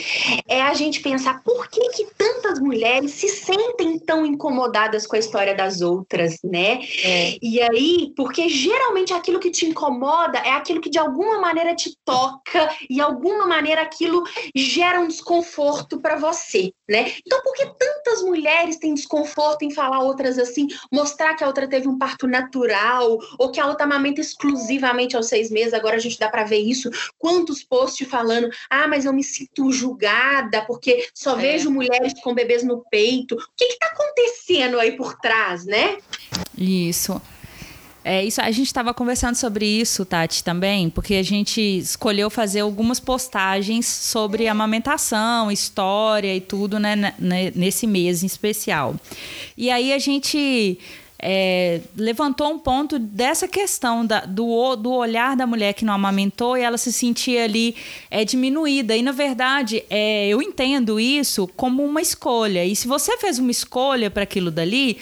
[0.49, 5.19] é a gente pensar por que, que tantas mulheres se sentem tão incomodadas com a
[5.19, 6.81] história das outras, né?
[7.03, 7.39] É.
[7.41, 11.97] E aí, porque geralmente aquilo que te incomoda é aquilo que de alguma maneira te
[12.05, 17.13] toca e de alguma maneira aquilo gera um desconforto para você, né?
[17.27, 20.67] Então, por que tantas mulheres têm desconforto em falar outras assim?
[21.05, 25.27] Mostrar que a outra teve um parto natural, ou que a outra amamenta exclusivamente aos
[25.27, 26.91] seis meses, agora a gente dá para ver isso.
[27.19, 31.43] Quantos posts falando, ah, mas eu me sinto julgada porque só é.
[31.43, 33.35] vejo mulheres com bebês no peito.
[33.35, 35.99] O que está acontecendo aí por trás, né?
[36.57, 37.21] Isso.
[38.05, 42.61] É, isso, a gente estava conversando sobre isso, Tati, também, porque a gente escolheu fazer
[42.61, 47.15] algumas postagens sobre amamentação, história e tudo, né,
[47.55, 48.95] nesse mês em especial.
[49.57, 50.79] E aí a gente
[51.19, 56.59] é, levantou um ponto dessa questão da, do, do olhar da mulher que não amamentou
[56.59, 57.75] e ela se sentia ali
[58.11, 58.95] é, diminuída.
[58.95, 62.67] E, na verdade, é, eu entendo isso como uma escolha.
[62.67, 64.99] E se você fez uma escolha para aquilo dali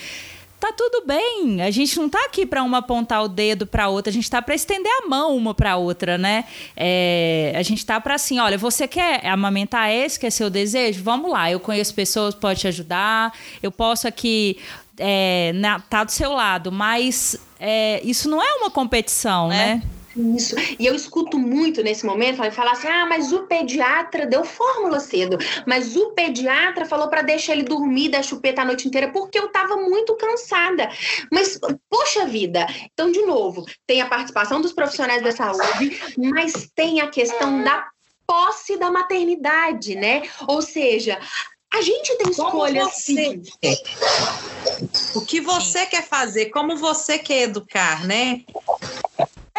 [0.63, 1.61] tá tudo bem.
[1.61, 4.41] A gente não tá aqui para uma apontar o dedo para outra, a gente tá
[4.41, 6.45] para estender a mão uma para outra, né?
[6.77, 11.03] É, a gente tá para assim, olha, você quer amamentar esse que é seu desejo?
[11.03, 13.37] Vamos lá, eu conheço pessoas, pode te ajudar.
[13.61, 14.57] Eu posso aqui
[14.99, 19.83] é, na, tá do seu lado, mas é, isso não é uma competição, né?
[20.17, 20.55] Isso.
[20.79, 25.39] E eu escuto muito nesse momento falar assim: ah, mas o pediatra deu fórmula cedo,
[25.67, 29.47] mas o pediatra falou para deixar ele dormir da chupeta a noite inteira porque eu
[29.47, 30.91] estava muito cansada.
[31.31, 31.59] Mas,
[31.89, 32.67] poxa vida!
[32.93, 37.87] Então, de novo, tem a participação dos profissionais da saúde, mas tem a questão da
[38.27, 40.23] posse da maternidade, né?
[40.47, 41.19] Ou seja,
[41.73, 43.43] a gente tem escolha sim.
[45.15, 48.43] O que você quer fazer, como você quer educar, né?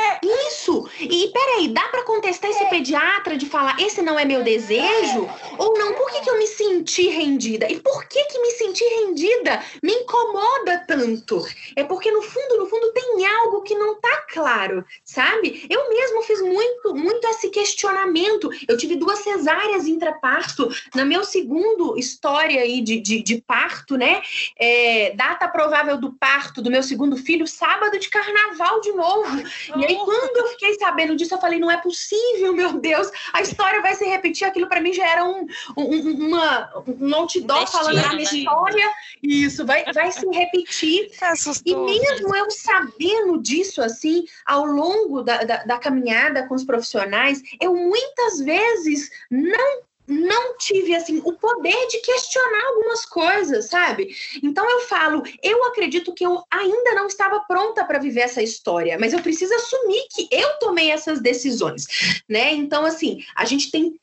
[0.04, 0.90] É, isso!
[1.00, 5.30] E peraí, dá para contestar esse pediatra de falar esse não é meu desejo?
[5.58, 5.94] Ou não?
[5.94, 7.72] Por que, que eu me senti rendida?
[7.72, 11.46] E por que que me sentir rendida me incomoda tanto?
[11.76, 15.68] É porque no fundo, no fundo tem algo que não tá claro, sabe?
[15.70, 18.50] Eu mesmo fiz muito, muito esse questionamento.
[18.68, 24.24] Eu tive duas cesáreas intraparto na meu segundo história aí de, de, de parto, né?
[24.58, 29.44] É, data provável do parto do meu segundo filho, sábado de carnaval de novo.
[29.78, 33.42] E aí, quando eu fiquei sabendo disso, eu falei, não é possível, meu Deus, a
[33.42, 34.48] história vai se repetir.
[34.48, 35.46] Aquilo para mim já era um,
[35.78, 38.92] um, uma, um outdoor falando a minha história.
[39.22, 41.12] Isso, vai, vai se repetir.
[41.66, 47.42] E mesmo eu sabendo disso, assim, ao longo da, da, da caminhada com os profissionais,
[47.62, 54.14] eu muitas vezes não não tive assim o poder de questionar algumas coisas, sabe?
[54.44, 58.98] Então eu falo, eu acredito que eu ainda não estava pronta para viver essa história,
[59.00, 61.86] mas eu preciso assumir que eu tomei essas decisões,
[62.28, 62.52] né?
[62.54, 63.98] Então assim, a gente tem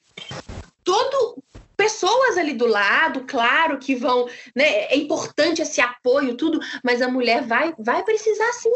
[0.83, 1.43] todo
[1.81, 4.85] pessoas ali do lado, claro que vão, né?
[4.85, 8.71] É importante esse apoio, tudo, mas a mulher vai, vai precisar sim.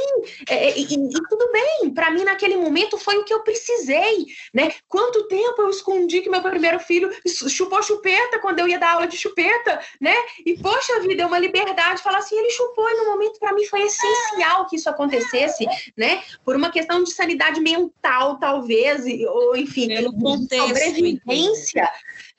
[0.48, 4.24] É, é, e, e, tudo bem, para mim naquele momento foi o que eu precisei,
[4.54, 4.72] né?
[4.88, 9.06] Quanto tempo eu escondi que meu primeiro filho chupou chupeta quando eu ia dar aula
[9.06, 10.16] de chupeta, né?
[10.46, 13.66] E poxa vida, é uma liberdade falar assim, ele chupou e no momento para mim
[13.66, 16.22] foi essencial que isso acontecesse, né?
[16.42, 21.86] Por uma questão de sanidade mental, talvez, ou enfim, Pelo contexto, sobrevivência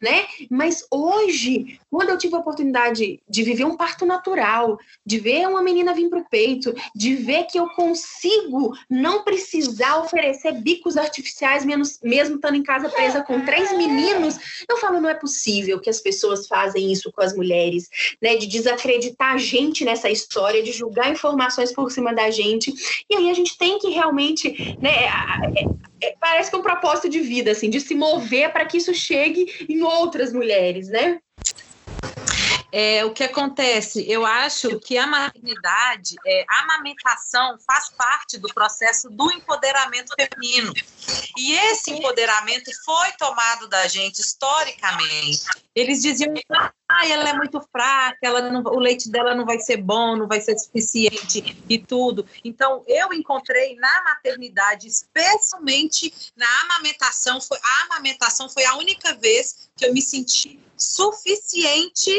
[0.01, 0.25] né?
[0.55, 5.61] Mas hoje, quando eu tive a oportunidade de viver um parto natural, de ver uma
[5.61, 11.65] menina vir para o peito, de ver que eu consigo não precisar oferecer bicos artificiais,
[11.65, 15.89] menos, mesmo estando em casa presa com três meninos, eu falo, não é possível que
[15.89, 17.89] as pessoas fazem isso com as mulheres,
[18.21, 18.37] né?
[18.37, 22.73] De desacreditar a gente nessa história, de julgar informações por cima da gente.
[23.09, 25.09] E aí a gente tem que realmente, né?
[26.01, 28.93] É, parece que é um propósito de vida, assim, de se mover para que isso
[28.93, 31.19] chegue em outras mulheres, né?
[32.77, 34.03] É, o que acontece?
[34.05, 40.73] Eu acho que a maternidade, é, a amamentação faz parte do processo do empoderamento feminino.
[41.37, 45.45] E esse empoderamento foi tomado da gente historicamente.
[45.73, 49.77] Eles diziam, ah, ela é muito fraca, ela não, o leite dela não vai ser
[49.77, 52.27] bom, não vai ser suficiente e tudo.
[52.43, 59.69] Então, eu encontrei na maternidade, especialmente na amamentação, foi, a amamentação foi a única vez
[59.77, 62.11] que eu me senti suficiente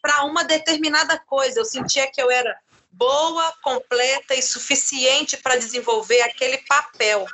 [0.00, 1.60] para uma determinada coisa.
[1.60, 2.56] Eu sentia que eu era
[2.90, 7.26] boa, completa e suficiente para desenvolver aquele papel.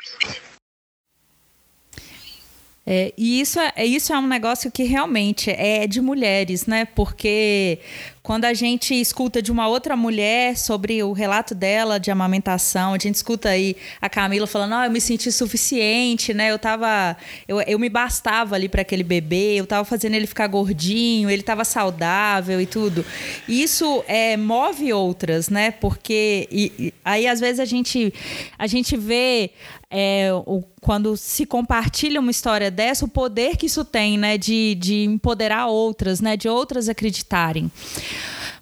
[2.89, 6.85] É, e isso é, isso é um negócio que realmente é de mulheres, né?
[6.85, 7.81] Porque
[8.27, 12.99] quando a gente escuta de uma outra mulher sobre o relato dela de amamentação, a
[12.99, 16.51] gente escuta aí a Camila falando: "Ah, eu me senti suficiente, né?
[16.51, 17.17] Eu tava
[17.47, 21.45] eu, eu me bastava ali para aquele bebê, eu tava fazendo ele ficar gordinho, ele
[21.45, 23.07] tava saudável e tudo".
[23.49, 25.71] Isso é move outras, né?
[25.71, 28.13] Porque e, e, aí às vezes a gente
[28.59, 29.53] a gente vê
[29.91, 34.75] é, o, quando se compartilha uma história dessa, o poder que isso tem, né, de,
[34.75, 37.71] de empoderar outras, né, de outras acreditarem.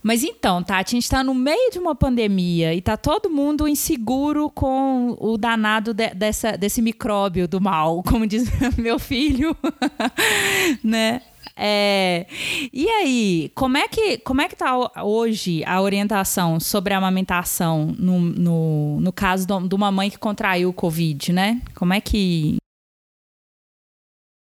[0.04, 3.66] Mas então, Tati, a gente está no meio de uma pandemia e está todo mundo
[3.66, 8.46] inseguro com o danado de, dessa, desse micróbio do mal, como diz
[8.76, 9.56] meu filho,
[10.84, 11.22] né?
[11.56, 12.26] É,
[12.70, 17.94] e aí, como é que como é que tá hoje a orientação sobre a amamentação
[17.96, 21.62] no, no, no caso de uma mãe que contraiu o Covid, né?
[21.74, 22.56] Como é que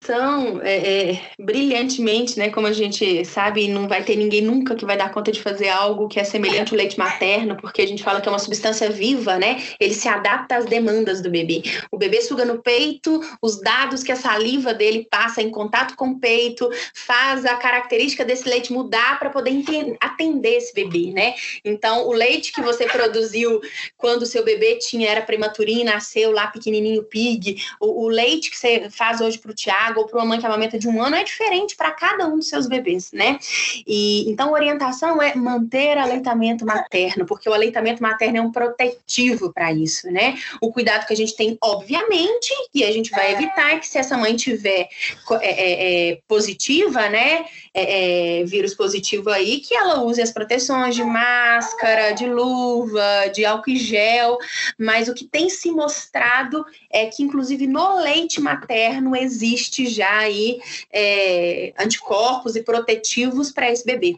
[0.01, 2.49] são é, é, brilhantemente, né?
[2.49, 5.67] Como a gente sabe, não vai ter ninguém nunca que vai dar conta de fazer
[5.67, 8.89] algo que é semelhante ao leite materno, porque a gente fala que é uma substância
[8.89, 9.61] viva, né?
[9.79, 11.63] Ele se adapta às demandas do bebê.
[11.91, 16.11] O bebê suga no peito, os dados que a saliva dele passa em contato com
[16.11, 19.51] o peito, faz a característica desse leite mudar para poder
[19.99, 21.35] atender esse bebê, né?
[21.63, 23.59] Então, o leite que você produziu
[23.97, 28.57] quando o seu bebê tinha era prematurinho, nasceu lá pequenininho pig, o, o leite que
[28.57, 31.15] você faz hoje para o Tiago ou para uma mãe que amamenta de um ano
[31.15, 33.39] é diferente para cada um dos seus bebês, né?
[33.87, 39.51] E então a orientação é manter aleitamento materno, porque o aleitamento materno é um protetivo
[39.53, 40.37] para isso, né?
[40.61, 43.97] O cuidado que a gente tem, obviamente, e a gente vai evitar é que se
[43.97, 44.89] essa mãe tiver
[45.31, 47.45] é, é, é, positiva, né?
[47.73, 53.45] É, é, vírus positivo aí, que ela use as proteções de máscara, de luva, de
[53.45, 54.37] álcool e gel,
[54.77, 60.59] mas o que tem se mostrado é que, inclusive, no leite materno existe já aí
[60.91, 64.15] é, anticorpos e protetivos para esse bebê.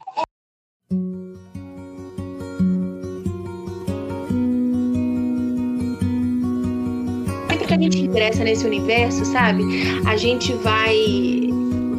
[7.50, 9.64] Sempre que a gente ingressa nesse universo, sabe,
[10.08, 11.51] a gente vai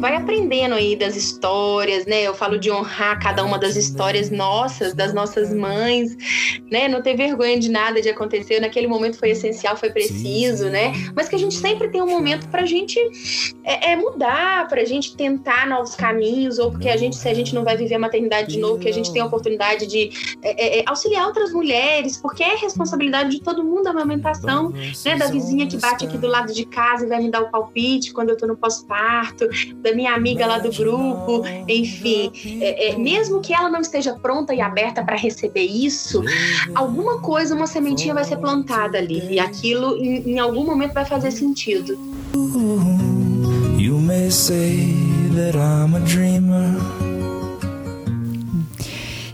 [0.03, 2.23] vai aprendendo aí das histórias, né?
[2.23, 6.13] Eu falo de honrar cada uma das histórias nossas, das nossas mães,
[6.69, 6.89] né?
[6.89, 8.59] Não ter vergonha de nada de acontecer.
[8.59, 10.91] Naquele momento foi essencial, foi preciso, né?
[11.15, 12.99] Mas que a gente sempre tem um momento pra gente
[13.63, 17.55] é, é mudar, pra gente tentar novos caminhos, ou porque a gente, se a gente
[17.55, 20.09] não vai viver a maternidade de novo, que a gente tem a oportunidade de
[20.41, 24.69] é, é, é, auxiliar outras mulheres, porque é responsabilidade de todo mundo a amamentação,
[25.05, 25.15] né?
[25.15, 28.11] Da vizinha que bate aqui do lado de casa e vai me dar o palpite
[28.11, 29.47] quando eu tô no pós-parto,
[29.77, 32.31] da minha amiga lá do grupo, enfim,
[32.61, 36.23] é, é, mesmo que ela não esteja pronta e aberta para receber isso,
[36.73, 41.05] alguma coisa, uma sementinha vai ser plantada ali e aquilo em, em algum momento vai
[41.05, 41.97] fazer sentido.
[43.77, 44.95] You may say
[45.35, 47.13] that I'm a dreamer.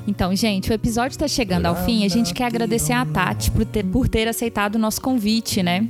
[0.07, 2.03] Então, gente, o episódio está chegando ao fim.
[2.03, 5.87] A gente quer agradecer a Tati por ter, por ter aceitado o nosso convite, né?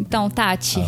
[0.00, 0.80] Então, Tati,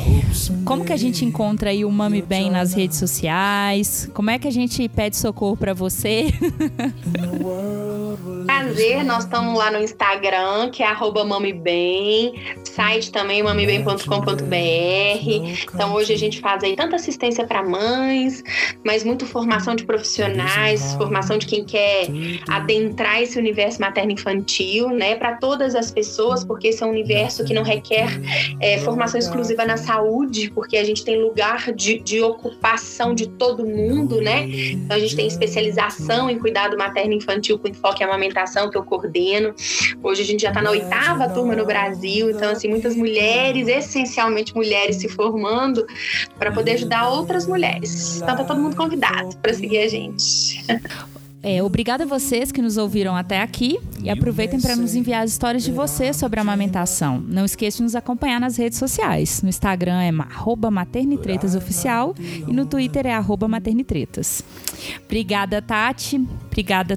[0.65, 4.09] como que a gente encontra aí o Mami Bem nas redes sociais?
[4.15, 6.33] Como é que a gente pede socorro para você?
[8.73, 14.03] Prazer, nós estamos lá no Instagram, que é arroba mamibem, site também mamibem.com.br.
[15.75, 18.43] Então hoje a gente faz aí tanta assistência para mães,
[18.83, 22.07] mas muito formação de profissionais, formação de quem quer
[22.49, 27.53] adentrar esse universo materno-infantil, né, para todas as pessoas, porque esse é um universo que
[27.53, 28.09] não requer
[28.59, 33.67] é, formação exclusiva na saúde, porque a gente tem lugar de, de ocupação de todo
[33.67, 34.47] mundo, né?
[34.47, 38.85] Então a gente tem especialização em cuidado materno infantil com enfoque em amamentação, que eu
[38.85, 39.55] coordeno.
[40.03, 44.55] Hoje a gente já está na oitava turma no Brasil, então assim, muitas mulheres, essencialmente
[44.55, 45.87] mulheres, se formando
[46.39, 48.17] para poder ajudar outras mulheres.
[48.17, 50.65] Então tá todo mundo convidado para seguir a gente.
[51.43, 55.33] É, obrigada a vocês que nos ouviram até aqui e aproveitem para nos enviar as
[55.33, 57.21] histórias de vocês sobre a amamentação.
[57.27, 59.43] Não esqueça de nos acompanhar nas redes sociais.
[59.43, 60.13] No Instagram é
[60.71, 63.15] maternitretasuficial e no Twitter é
[63.49, 64.45] maternitretas.
[65.05, 66.25] Obrigada, Tati.
[66.47, 66.97] Obrigada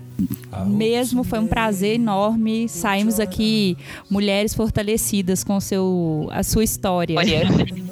[0.68, 1.24] mesmo.
[1.24, 2.70] Foi um prazer enorme.
[2.70, 3.76] Saímos aqui
[4.10, 7.16] mulheres fortalecidas com seu, a sua história.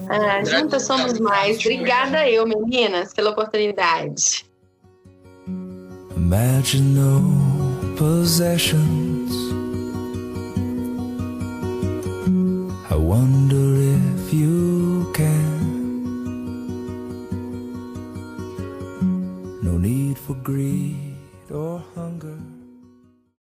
[0.07, 1.57] Ah, juntas somos mais.
[1.57, 4.52] Obrigada eu, meninas, pela oportunidade.
[6.25, 7.19] Imagine no
[7.97, 9.31] possessions.
[12.89, 13.65] I wonder
[13.97, 15.59] if you can
[19.61, 21.17] No need for greed
[21.51, 22.39] or hunger.